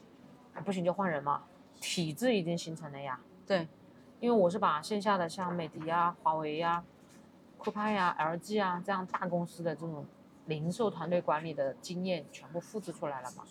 [0.65, 1.45] 不行就换人嘛。
[1.81, 3.21] 体制已经形成了呀。
[3.47, 3.69] 对，
[4.19, 6.83] 因为我是把线下的像美的呀、华为呀、
[7.57, 10.05] 酷派呀、LG 啊这样大公司的这种
[10.47, 13.45] 零售团队管理的经验全部复制出来了嘛，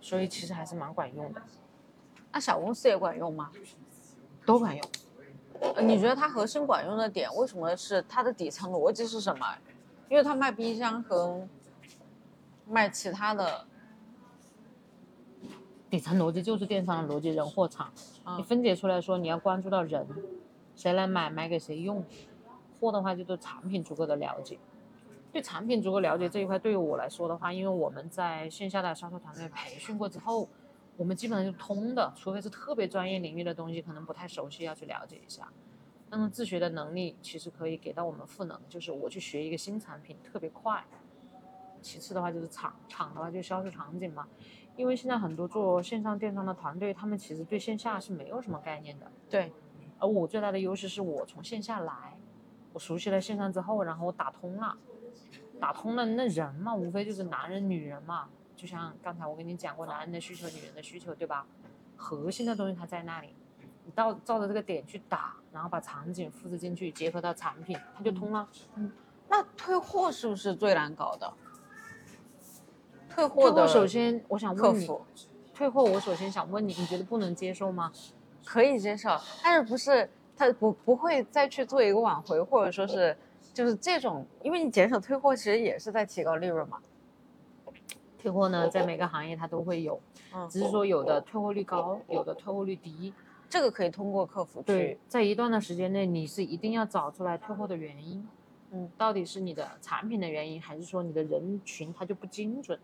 [0.00, 1.42] 所以其实还是蛮管用的。
[2.32, 3.50] 那小公司也管用吗？
[4.46, 4.88] 都管用。
[5.60, 9.46] 呃，你觉得它核心管用的点为什么是它的底层逻辑是什么？
[10.08, 11.46] 因为它卖冰箱和
[12.66, 13.66] 卖其他的，
[15.88, 17.92] 底层逻辑就是电商的逻辑，人货场。
[18.24, 20.06] 嗯你分解出来说，你要关注到人，
[20.74, 22.04] 谁来买，买给谁用。
[22.80, 24.58] 货的话就对产品足够的了解，
[25.32, 30.46] 对产品足够了解这一块，对于我来说的话，因为我们在线下的销售团队培训过之后，
[30.96, 35.48] 我们基本上就通的，除非是特别专业领域的东西，可能不太熟悉，要去了解一下。
[36.10, 40.84] 那么自学的能力其实可以给到我们赋能，就是我去学一个新产品特别快。
[41.80, 44.28] 其次的话就是场，场的话就是销售场景嘛，
[44.76, 49.10] 因为现在很多做线上电商的团队，他们其实对线下是没有什么概念的。
[49.30, 49.50] 对，
[49.98, 52.16] 而我最大的优势是我从线下来，
[52.74, 54.76] 我熟悉了线上之后，然后我打通了，
[55.62, 61.46] 打通了那人嘛，无非就是男人女人嘛，就像刚才我跟你讲过，男人的需求，女人的需求，对吧？
[61.96, 63.32] 核心的东西它在那里，
[63.84, 68.48] 你到照着这个点去打，然后把场景复制进去，结合到产品，它就通了。
[69.28, 71.32] 那退货是不是最难搞的？
[73.08, 74.90] 退货退的货首先我想问你，
[75.54, 77.92] 退货我首先想问你，你觉得不能接受吗？
[78.44, 83.16] 可以接受，但是不是他不不会再去做一个挽回，或者说是
[83.52, 86.78] 就是这种，因为你减少退货，其实也是在提高利润嘛。
[88.18, 90.00] 退货呢，在每个行业它都会有，
[90.34, 93.12] 嗯，只是说有的退货率高，有的退货率低。
[93.48, 98.26] 这个可以通过客服对去，，在一段的时间内，你是一定要找出来退货的原因。
[98.70, 102.78] 嗯，到底是你的产品的原因，还是说你的人群它就不精准？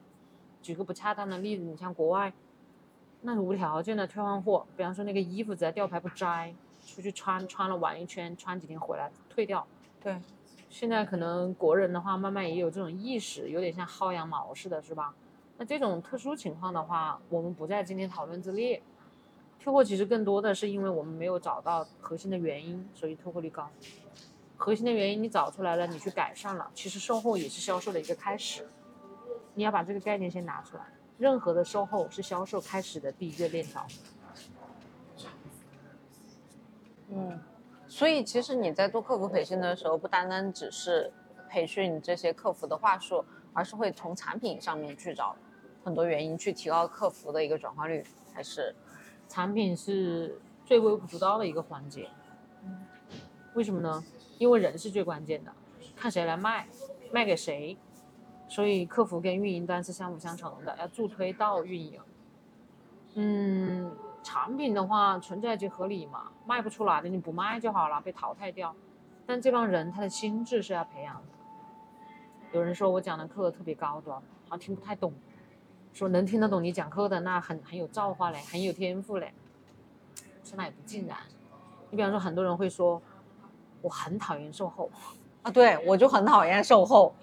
[0.60, 2.30] 举个不恰当的例子，你像国外，
[3.22, 6.52] 那是无条件的退换货，比方说那个衣服只要吊牌不摘，
[6.84, 9.66] 出去穿穿了玩一圈，穿几天回来退掉。
[10.02, 10.20] 对，
[10.70, 15.14] 现在可能国人的话，慢慢也有这种意识，有点像薅羊毛似的，是吧？
[15.56, 18.80] 那这种特殊情况的话，我们不在今天讨论之列。
[19.58, 23.68] 退货其实更多的是因为我们没有找到核心的原因，所以退货率高。
[24.56, 28.68] 核心的原因你找出来了，你去改善了，其实售后也是销售的一个开始。
[29.54, 30.84] 你要把这个概念先拿出来，
[31.18, 33.84] 任何的售后是销售开始的第一个链条。
[37.10, 37.40] 嗯，
[37.88, 41.10] 所以其实你在做客服培训的时候，不单单只是
[41.48, 45.34] 培训这些客服的话术，而是会从产品上面去找
[45.82, 48.74] 很多原因，去提高客服的一个转化率，还是
[49.26, 52.08] 产品是最微不足道的一个环节。
[53.54, 54.04] 为什么呢？
[54.36, 55.52] 因为人是最关键的，
[55.96, 56.68] 看谁来卖，
[57.10, 57.76] 卖给谁。
[58.50, 62.00] 所以客服跟运营端是相辅相成的，要助推到运营。
[63.14, 63.90] 嗯，
[64.28, 68.76] 产品的话存在就合理嘛，卖不出来的你不卖就好了，被淘汰掉。
[69.24, 71.22] 但这帮人他的心智是要培养的。
[72.52, 75.14] 有人说我讲的课特别高端，好像听不太懂。
[75.94, 79.32] 说能听得懂你讲课的，那很很有造化嘞，很有天赋嘞。
[80.44, 81.16] 说那也不尽然。
[81.88, 83.00] 你比方说，很多人会说，
[83.80, 84.90] 我很讨厌售后，
[85.40, 87.14] 啊，对我就很讨厌售后。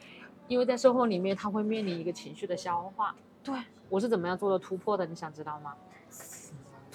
[0.48, 3.15] 因为在售后里面，他会面临一个情绪的消化。
[3.44, 3.56] 对，
[3.89, 5.06] 我是怎么样做到突破的？
[5.06, 5.76] 你想知道吗？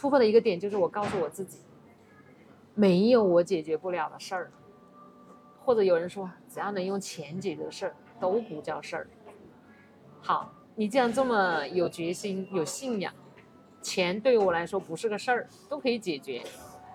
[0.00, 1.58] 突破的一个点就是我告诉我自己，
[2.74, 4.50] 没有我解决不了的事儿。
[5.62, 9.06] 或者有人说，只要能用钱解决的事儿，都不叫事儿。
[10.22, 13.12] 好，你既然这么有决心、有信仰，
[13.82, 16.42] 钱对于我来说不是个事儿，都可以解决，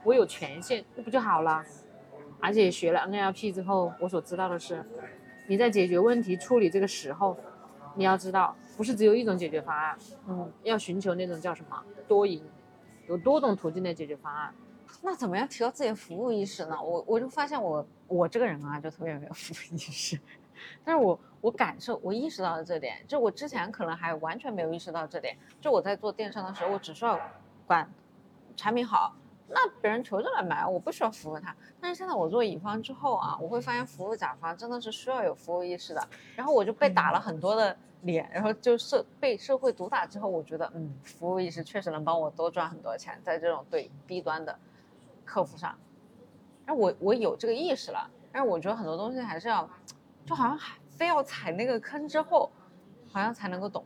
[0.03, 1.63] 我有权限，那不就好了？
[2.41, 4.83] 而且学了 NLP 之后，我所知道的是，
[5.47, 7.37] 你在解决问题、处理这个时候，
[7.93, 9.95] 你要知道，不是只有一种解决方案，
[10.27, 12.43] 嗯，要寻求那种叫什么多赢，
[13.07, 14.53] 有多种途径的解决方案。
[15.01, 16.81] 那怎么样提高自己的服务意识呢？
[16.81, 20.19] 我我就发现我我这个人啊，就特别没有服务意识。
[20.83, 25.37] 但是我我感受我意识到了这点，就我之前可能还完全没有意识到这点。
[25.59, 27.19] 就我在做电商的时候，我只需要
[27.67, 27.87] 管
[28.55, 29.13] 产品好，
[29.49, 31.53] 那别人求着来买，我不需要服务他。
[31.81, 36.07] 但是现在我做乙方之后啊，我会发现服务甲方真的是需要有服务意识的。
[36.35, 44.57] 然后我就被打了很多的脸，然后就社被社会毒打之后，我觉得嗯，服务意识确实能帮我多赚很多钱，在这种对低端的
[45.25, 45.77] 客服上。
[46.65, 49.69] 那我我有这个意识了，但是我觉得很多东西还是要，
[50.25, 52.51] 就好像非要踩那个坑之后，
[53.11, 53.83] 好像才能够懂。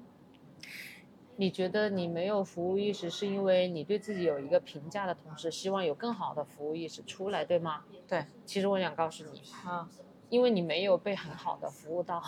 [1.37, 7.85] 你觉得你没有服务意识，是因为你对自己有一个评价的同时，希望有更好的服务意识出来，对吗？
[8.05, 9.89] 对，其实我想告诉你，啊，
[10.29, 12.21] 因为你没有被很好的服务到，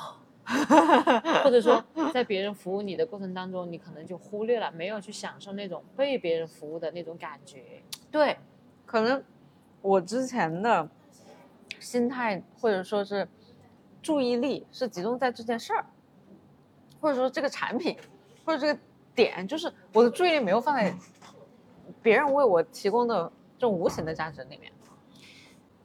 [0.46, 1.84] 或者说
[2.14, 7.82] 在别人服务你的过程当中，你可能就忽略了，没有去享受那种被别人服务的那种感觉。
[8.10, 8.38] 对，
[8.86, 9.24] 可能
[9.82, 10.90] 我之前的
[11.80, 13.28] 心态或者说是
[14.02, 15.86] 注意力是集中在这件事儿，
[17.00, 17.98] 或者说这个产品，
[18.44, 18.80] 或者这个
[19.16, 20.94] 点，就是我的注意力没有放在
[22.02, 24.72] 别人为我提供的这种无形的价值里面。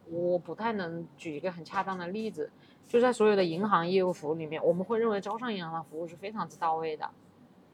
[0.08, 2.50] 我不太能举一个很恰当的例子，
[2.88, 7.08] 就在所有的银行业务服务里面，我们会认为招商银行的服务是非常之到位的，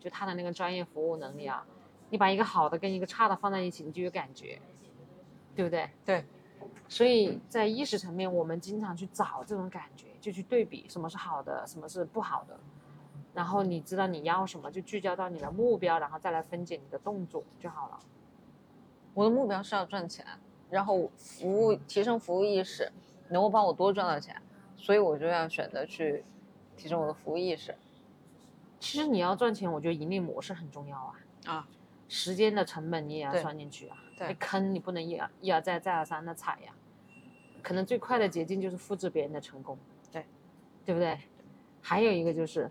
[0.01, 1.65] 就他的那个专业服务能力啊，
[2.11, 4.59] 你把一个好的跟一个差的放在一起，你就有感觉，
[5.55, 5.91] 对不对？
[6.05, 6.25] 对。
[6.89, 12.59] 所以在意识层面，我们经常去找这种感觉，就去对比什么是好的，什么是不好的，
[13.35, 17.99] 然后你知道你要什么，就聚焦到你的目标，然后再来分解你的动作就好了。
[19.15, 20.27] 我的目标是要赚钱。
[20.71, 22.91] 然后服务提升服务意识，
[23.29, 24.41] 能够帮我多赚到钱，
[24.83, 26.24] 所以我就要选择去
[26.76, 27.72] 提升我的服务意识。
[28.80, 31.14] 其实你要赚钱，我觉得盈利模式很重要啊
[31.47, 31.68] 啊，
[32.09, 36.72] 时间的成本你也要算进去啊，对，坑你不能一而一而再再而三的踩呀。
[37.62, 39.78] 可能最快的捷径就是复制别人的成功，
[40.11, 40.26] 对，
[40.85, 41.16] 对不对？
[41.80, 42.68] 还有一个就是。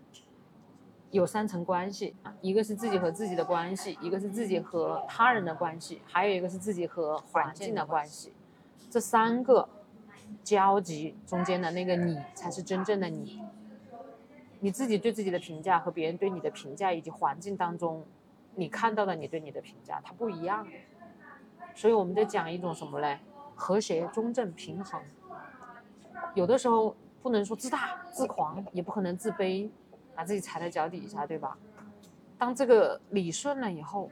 [1.12, 8.32] 有三层关系啊，一个是自己和自己的关系，一个是自己和他人的关系，还有一个是自己和环境的关系。
[8.90, 9.68] 这三个
[10.44, 13.42] 交集中间的那个你，才是真正的你。
[14.60, 18.06] 你自己对自己的评价和别人对你的评价，以及环境当中
[18.56, 20.68] 你看到的你对你的评价，它不一样。
[21.76, 23.20] 所以我们在讲一种什么嘞？
[23.56, 25.02] 和谐、中正、平衡。
[26.36, 29.70] 有的时候不能说自大、自狂，也不可能自卑。
[30.14, 31.58] 把自己踩在脚底下，对吧？
[32.38, 34.10] 当这个理顺了以后，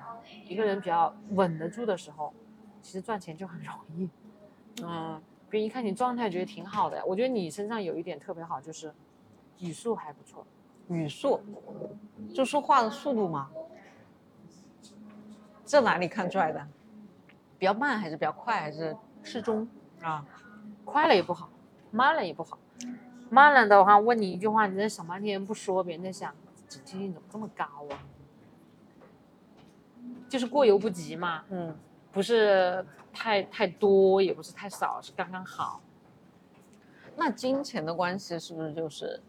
[0.47, 2.33] 一个人比较稳得住的时候，
[2.81, 4.09] 其实赚钱就很容易。
[4.81, 7.03] 嗯，别人一看你状态，觉得挺好的。
[7.05, 8.93] 我觉得你身上有一点特别好，就是
[9.59, 10.45] 语速还不错。
[10.89, 11.41] 语速，
[12.33, 13.49] 就说话的速度嘛？
[15.65, 16.67] 这哪里看出来的？
[17.57, 19.67] 比较慢还是比较快，还是适中
[20.01, 20.25] 啊？
[20.85, 21.49] 快了也不好，
[21.91, 22.57] 慢了也不好。
[23.29, 26.33] 慢了的话，问你一句话，你在想半天不说，别人在想，
[26.67, 27.99] 警惕性怎么这么高啊？
[30.27, 31.75] 就是过犹不及嘛，嗯，
[32.11, 35.81] 不是太太多，也不是太少，是刚刚好。
[37.15, 39.21] 那金钱的关系是不是就是，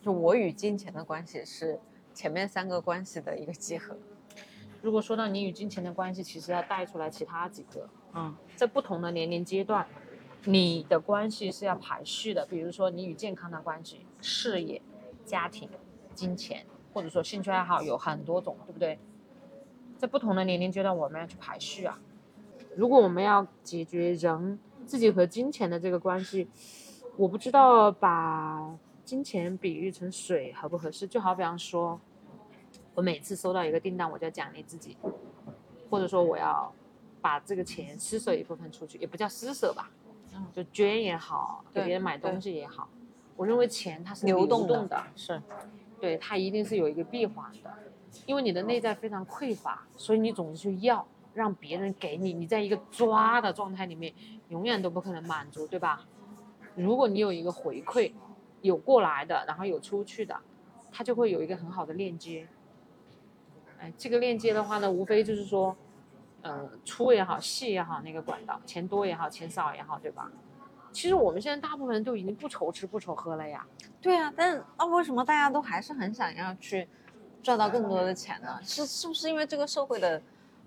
[0.00, 1.78] 就我与金钱的关系是
[2.14, 3.96] 前面三个关系的一个集合？
[4.80, 9.86] 如果说到你与金钱的关系，其实要带出来其他几个，嗯，在不同的年龄阶段。
[10.44, 14.82] 你的关系是要排序的，比如说你与健康的关系、事业、
[15.24, 15.68] 家庭、
[16.16, 18.98] 金钱，或者说兴趣爱好有很多种，对不对？
[20.02, 21.96] 在不同的年龄阶段，我们要去排序啊。
[22.74, 26.48] 如果我们要解决人自己和金钱的这个关系，
[27.16, 31.06] 我不知道把金钱比喻成水合不合适。
[31.06, 32.00] 就好比方说，
[32.94, 34.96] 我每次收到一个订单，我就要奖励自己，
[35.88, 36.74] 或者说我要
[37.20, 39.88] 把这个钱施舍一部分出去，也不叫施舍吧。
[40.52, 42.88] 就捐也好，给别人买东西也好，
[43.36, 45.40] 我认为钱它是流动的，是，
[46.00, 47.72] 对，它一定是有一个闭环的，
[48.26, 54.12] 因为你的内在非常匮乏，所以你总是去要让别人给你，你在一个抓的状态里面，
[54.48, 56.06] 永远都不可能满足，对吧？
[56.74, 58.12] 如果你有一个回馈，
[58.60, 60.36] 有过来的，然后有出去的，
[60.90, 62.46] 它就会有一个很好的链接。
[63.78, 65.76] 哎，这个链接的话呢，无非就是说。
[66.44, 70.28] 呃，粗也好，细也好，那个管道，钱多也好，钱少也好，对吧？
[70.90, 73.64] 其实我们现在大部分人都已经不愁吃不愁喝了呀。
[74.00, 76.88] 对呀，但啊，为什么大家都还是很想要去
[77.42, 78.58] 赚到更多的钱呢？
[78.62, 80.20] 是是不是因为这个社会的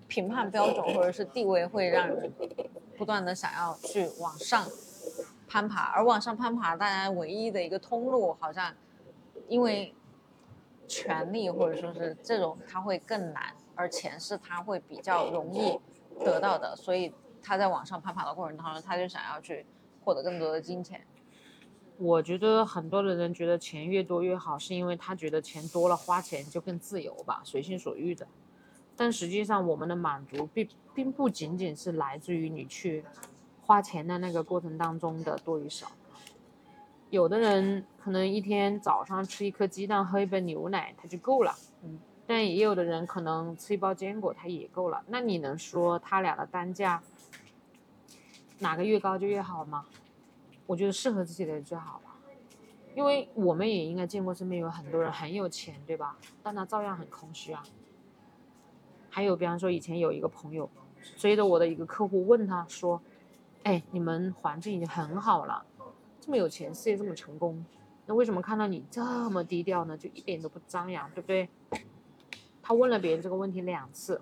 [0.06, 2.32] 评判标准或者是地位会让人
[2.96, 4.66] 不断的想要去往上
[5.48, 5.92] 攀爬？
[5.92, 8.74] 而往上攀爬，大家唯一的一个通路，好像
[9.48, 9.94] 因为
[10.86, 13.54] 权力或者说是这种，它会更难。
[13.78, 15.78] 而钱是他会比较容易
[16.24, 17.12] 得到的，所以
[17.42, 19.66] 他在往上攀爬的过程当中，他就想要去
[20.02, 21.06] 获得更多的金钱。
[21.98, 28.26] 我觉得很多的人觉得钱越多越好，是因为他觉得钱多了花钱就更自由吧，随心所欲的。
[28.94, 33.04] 但实际上，我们的满足并并不仅仅是来自于你去
[33.62, 35.90] 花钱的那个过程当中的多与少。
[37.08, 41.54] 有的人可能一天早上吃一颗鸡蛋，喝一杯牛奶，他就够了。
[42.26, 45.02] 但也有的人可能吃一包坚果，他也够了。
[45.08, 47.02] 那你能说他俩的单价
[48.58, 49.86] 哪个越高就越好吗？
[50.66, 52.16] 我觉得适合自己的最好吧。
[52.94, 56.16] 因为我们也应该见过身边有很多人很有钱，对吧？
[56.42, 57.62] 但他照样很空虚啊。
[59.10, 60.68] 还有，比方说以前有一个朋友
[61.16, 63.00] 追着我的一个客户问他说
[63.64, 65.64] ：“哎，你们环境已经很好了，
[66.20, 67.64] 这么有钱，事业这么成功，
[68.06, 69.96] 那为什么看到你这么低调呢？
[69.96, 71.48] 就一点都不张扬，对不对？”
[72.62, 74.20] 他问了别人这个问题两次，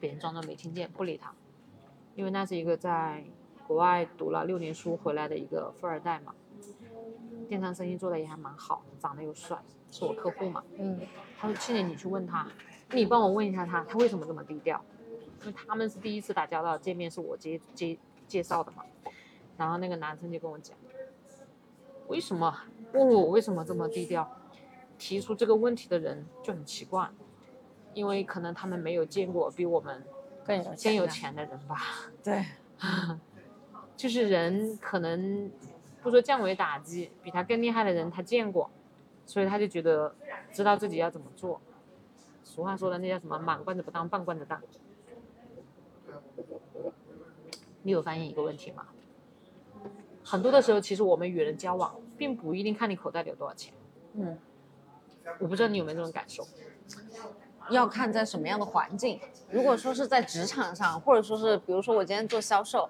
[0.00, 1.34] 别人装作没听见，不理他，
[2.14, 3.24] 因为那是一个在
[3.66, 6.34] 国外读了六年书回来的一个富二代嘛，
[7.48, 9.58] 电商生意做的也还蛮好，长得又帅，
[9.90, 10.62] 是我客户嘛。
[10.78, 11.00] 嗯。
[11.38, 12.48] 他说：“去年，你去问他，
[12.92, 14.82] 你帮我问一下他，他为什么这么低调？”
[15.44, 18.82] 因为他们是第一次打交道，见面是我介介介绍的嘛。
[19.58, 20.74] 然后那个男生就跟我讲，
[22.08, 22.58] 为什么
[22.94, 24.26] 问我为什么这么低调？
[24.98, 27.06] 提出这个问题的人就很奇怪，
[27.92, 30.02] 因为可能他们没有见过比我们
[30.42, 31.76] 更有更有，钱的人吧。
[32.24, 32.46] 对，
[33.96, 35.50] 就是人可能
[36.02, 38.70] 不说降维打击，比他更厉害的人他见过，
[39.24, 40.14] 所以他就觉得
[40.52, 41.60] 知道自己要怎么做。
[42.44, 44.60] 俗话说的那叫什么“满罐子不当，半罐子当”。
[47.82, 48.86] 你有发现一个问题吗？
[50.22, 53.72] 很多的时候，其实我们与人交往，并不一定看你口袋里有多少钱。
[54.14, 54.36] 嗯，
[55.38, 56.46] 我不知道你有没有这种感受。
[57.70, 59.20] 要看在什么样的环境。
[59.50, 62.88] 如果说是在职场上，或者说是比如说我今天做销售，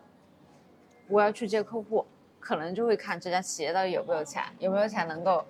[1.08, 2.04] 我要去接客户，
[2.40, 5.44] 可能就会看这家企业到底有没有钱，有没有钱能够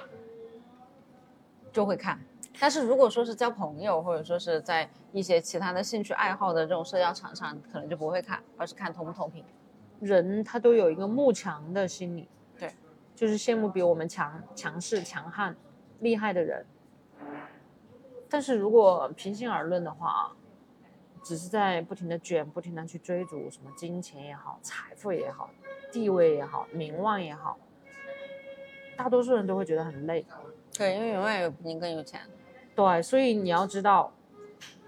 [1.73, 2.19] 就会看。
[2.59, 9.45] 但是如果说是交朋友，或者说是在一些其他的兴趣爱好的这种社交场上，可能就不会看，而是看同不同频。
[10.01, 12.29] 人他都有一个慕强的心理，
[12.59, 12.73] 对，
[13.15, 15.55] 就是羡慕比我们强、强势、强悍、
[16.01, 16.65] 厉害的人。
[18.29, 20.33] 但是如果平心而论的话啊，
[21.27, 25.51] 只是在不停的卷、不停的去追逐什么金钱也好、财富也好、
[25.91, 27.59] 地位也好、名望也好，
[28.97, 30.25] 大多数人都会觉得很累。
[30.79, 32.21] 对，因为永远有比你更有钱。
[32.77, 34.13] 对，所以你要知道，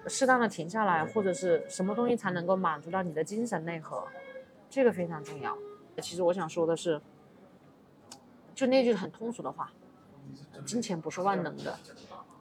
[0.06, 4.06] 适当的停下来，或者是什么东西才能够满足到你的精神内核，
[4.70, 5.58] 这个非常重要。
[6.00, 7.02] 其实我想说的是，
[8.54, 9.72] 就那句很通俗的话，
[10.64, 11.76] 金钱不是万能的，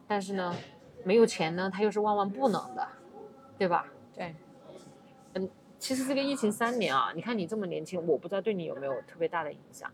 [0.08, 0.56] 但是呢，
[1.04, 2.88] 没有钱呢，它又是万万不能的，
[3.58, 3.86] 对吧？
[4.16, 4.36] 对，
[5.34, 5.50] 嗯
[5.80, 9.92] 其实这个疫情三年啊，你看你这么年轻，我不知道对你有没有特别大的影响，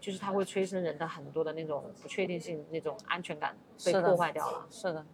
[0.00, 4.66] 就是它会催生人的很多的那种不确定性、那种安全感被破坏掉了。
[4.70, 5.06] 是的，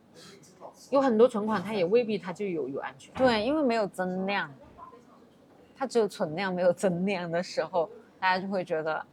[0.91, 3.13] 有很多存款，它也未必它就有有安全。
[3.15, 4.51] 对，因为没有增量，
[5.77, 9.05] 它只有存量没有增量的时候，大家就会觉得，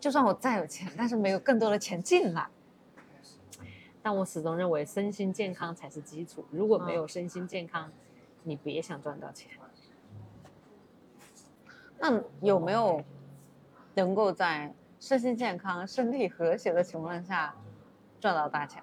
[0.00, 2.48] 就算我再有钱，但是没有更多的钱进来。
[4.02, 6.42] 但我始终认为身心健康才是基础。
[6.50, 7.92] 如果没有身心健康，
[8.42, 9.50] 你别想赚到钱。
[11.98, 13.02] 那有没有
[13.94, 17.54] 能够在身心健康、身体和谐的情况下
[18.18, 18.82] 赚到大钱？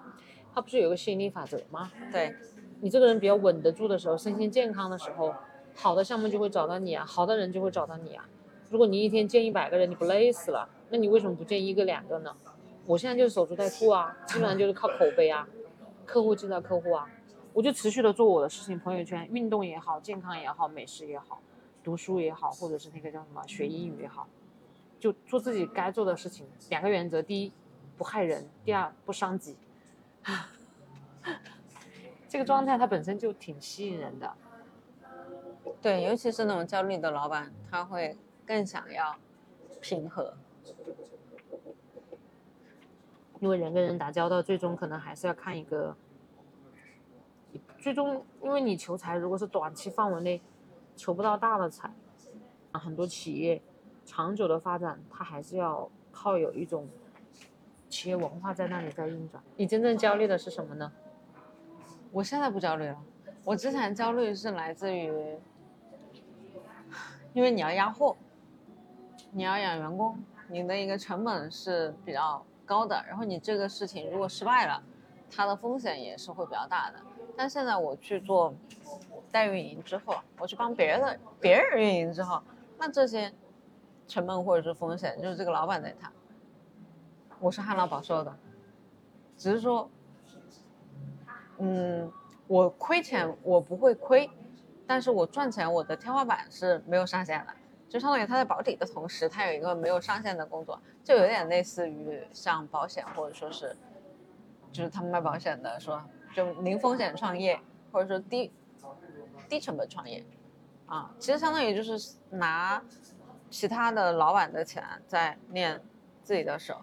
[0.53, 1.91] 它不是有个吸引力法则吗？
[2.11, 2.35] 对，
[2.79, 5.33] 你这个人比较稳得住的时候，身心健康的时候，
[5.75, 8.27] 好的项目就会找到你啊，好的人就会找到你啊。
[8.69, 10.67] 如果你一天见一百个人，你不累死了？
[10.89, 12.35] 那你为什么不见一个两个呢？
[12.85, 15.47] 我现在就是守株待兔啊，基本上就是靠口碑啊，
[16.05, 17.07] 客户介绍客户啊，
[17.57, 21.41] 我就持续的做我的事情，朋友圈运动也好，健康也好，美食也好，
[21.83, 24.27] 读书也好，或者是那个叫什么学英语也好，
[24.99, 26.45] 就做自己该做的事情。
[26.69, 27.51] 两个原则：第一，
[27.97, 29.57] 不害人；第二，不伤己。
[32.29, 34.31] 这个状态它本身就挺吸引人的。
[35.81, 39.15] 对，尤其是那种焦虑的老板，他会更想要
[39.81, 40.31] 平和。
[43.39, 45.97] 因为人跟人打交道，最终可能还是要看一个，
[47.87, 50.41] 最终因为你求财，如果是短期范围内
[50.97, 51.89] 求不到大的财，
[52.73, 53.61] 很多企业
[54.05, 56.85] 长久的发展，它还是要靠有一种
[57.87, 59.41] 企业文化在那里在运转。
[59.55, 60.91] 你真正焦虑的是什么呢？
[62.11, 63.01] 我现在不焦虑了，
[63.45, 65.37] 我之前焦虑是来自于，
[67.31, 68.17] 因为你要压货，
[69.31, 74.83] 你要养员工，你的一个成本是比较高的，然后你这个事情如果失败了，
[75.31, 76.99] 它的风险也是会比较大的。
[77.37, 78.53] 但现在我去做
[79.31, 82.41] 代运营之后，我去帮别人的别人运营之后，
[82.77, 83.31] 那这些
[84.07, 86.11] 成本或者是风险就是这个老板在谈，
[87.39, 88.37] 我是旱涝保收的，
[89.37, 89.89] 只是说。
[91.59, 92.13] 嗯，
[92.45, 94.29] 我亏钱我不会亏，
[94.85, 97.53] 但是我赚钱我的天花板是没有上限的，
[97.89, 103.75] 就相当于他在保底的同时，他有一个没有上限的工作，就有点类似于像保险或者说是，
[104.71, 105.99] 就是他们卖保险的说
[106.37, 107.59] 就零风险创业
[107.91, 108.51] 或者说低
[109.49, 110.23] 低成本创业，
[110.85, 112.79] 啊，其实相当于就是拿
[113.49, 115.81] 其他的老板的钱在练
[116.21, 116.75] 自己的手。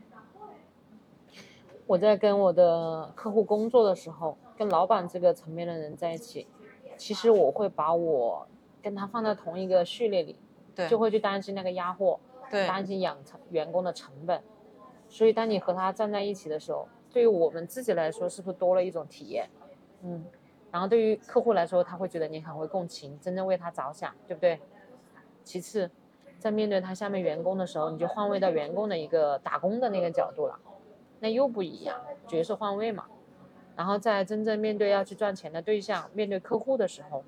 [1.87, 6.49] 我在跟我的客户工作的时候，跟老板这个层面的人在一起，
[6.97, 8.49] 其实我会把我
[8.83, 10.37] 跟他放在同一个序列里，
[10.75, 12.19] 对，就会去担心那个压货，
[12.51, 14.43] 对，担心养成员工的成本。
[15.09, 19.49] 所以当你和他站在一起的时候，对于我们自己来说，是不是多了一种体验？
[20.03, 20.25] 嗯，
[20.73, 24.61] 然后对于客户来说，他会觉得你很会共情，真正为他着想，对不对？
[25.45, 25.89] 其次，
[26.41, 30.59] 在面对他下面员工的时候，你就换位到员工的一个打工的那个角度了。
[31.21, 33.07] 那又不一样，角色换位嘛。
[33.77, 37.23] 然后在真正面对要去赚钱的对象，面对客户的时候，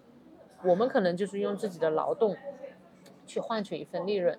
[0.65, 2.37] 我们可能就是用自己的劳动
[3.25, 4.37] 去换取一份利润，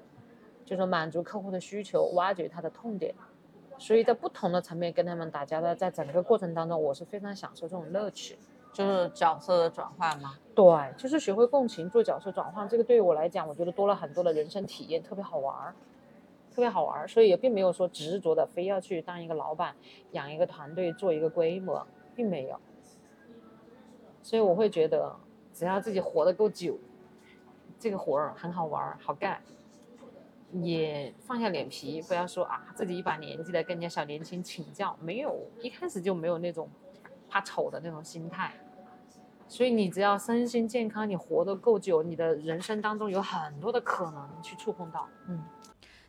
[0.65, 3.15] 就是满足客户的需求，挖掘他的痛点。
[3.77, 8.37] 所以在不同的层面跟他们打交道，在整个过程当中，我是非常享受这种乐趣。
[8.73, 10.35] 就是角色的转换吗？
[10.53, 10.65] 对，
[10.97, 12.69] 就是学会共情，做角色转换。
[12.69, 15.73] 这个对于我来讲，我觉得多了很多的人生体验，特别好玩儿，
[16.53, 17.07] 特别好玩儿。
[17.07, 19.73] 所以也并没有说执着的非要去当一个老板，
[20.11, 22.59] 养一个团队，做一个规模，并没有。
[24.21, 25.15] 所以我会觉得，
[25.53, 26.77] 只要自己活得够久，
[27.79, 29.41] 这个活儿很好玩儿，好干。
[30.53, 36.69] 也放下脸皮，不要说啊，自己一把年纪了，跟人家小年轻请教，没有，一开始就没有那种
[37.29, 38.53] 怕丑的那种心态。
[39.49, 45.07] 所以你只要身心健康，你活得够久，你的人生当中有很多的可能去触碰到。
[45.27, 45.41] 嗯，